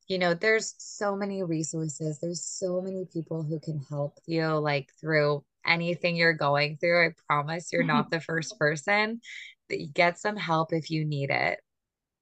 [0.08, 2.20] you know, there's so many resources.
[2.20, 7.08] There's so many people who can help you like through anything you're going through.
[7.08, 9.22] I promise you're not the first person.
[9.70, 11.60] that Get some help if you need it.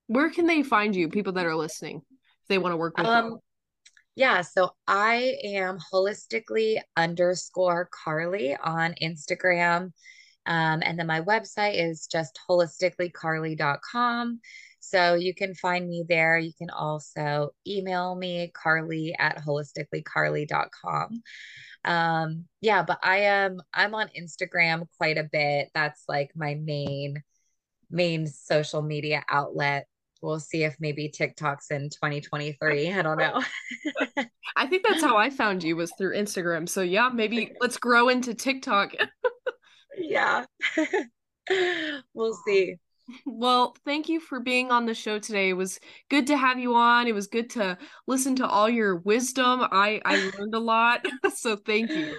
[0.08, 3.08] Where can they find you, people that are listening, if they want to work with
[3.08, 3.40] um, you?
[4.16, 9.92] Yeah, so I am holistically underscore Carly on Instagram.
[10.46, 14.40] Um, and then my website is just holisticallycarly.com.
[14.84, 16.38] So you can find me there.
[16.38, 21.24] You can also email me, carly at holisticallycarly.com.
[21.86, 25.70] Um, yeah, but I am I'm on Instagram quite a bit.
[25.74, 27.22] That's like my main
[27.90, 29.88] main social media outlet.
[30.22, 32.94] We'll see if maybe TikTok's in 2023.
[32.94, 33.44] I don't know.
[34.56, 36.70] I think that's how I found you was through Instagram.
[36.70, 38.94] So yeah, maybe let's grow into TikTok
[39.98, 40.46] yeah.
[42.14, 42.78] we'll see.
[43.26, 45.50] Well, thank you for being on the show today.
[45.50, 45.80] It was
[46.10, 47.08] good to have you on.
[47.08, 47.78] It was good to
[48.08, 49.62] listen to all your wisdom.
[49.72, 51.06] I I learned a lot.
[51.36, 52.16] so thank you.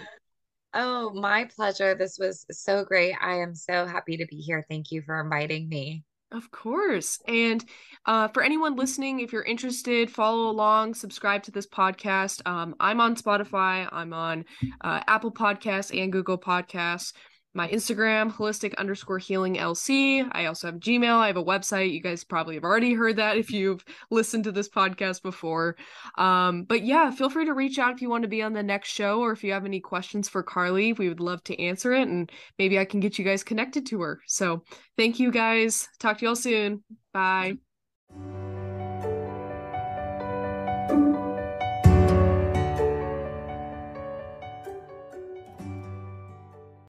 [0.74, 1.95] Oh, my pleasure.
[1.95, 3.14] This was so great.
[3.20, 4.64] I am so happy to be here.
[4.68, 6.03] Thank you for inviting me.
[6.32, 7.20] Of course.
[7.28, 7.64] And
[8.07, 12.43] uh, for anyone listening, if you're interested, follow along, subscribe to this podcast.
[12.45, 14.45] Um, I'm on Spotify, I'm on
[14.80, 17.12] uh, Apple Podcasts and Google Podcasts
[17.55, 20.28] my Instagram, holistic underscore healing LC.
[20.32, 21.16] I also have Gmail.
[21.16, 21.92] I have a website.
[21.92, 25.76] You guys probably have already heard that if you've listened to this podcast before.
[26.18, 28.62] Um, but yeah, feel free to reach out if you want to be on the
[28.62, 30.92] next show or if you have any questions for Carly.
[30.92, 34.00] We would love to answer it and maybe I can get you guys connected to
[34.02, 34.20] her.
[34.26, 34.64] So
[34.96, 35.88] thank you guys.
[35.98, 36.82] Talk to y'all soon.
[37.12, 37.59] Bye.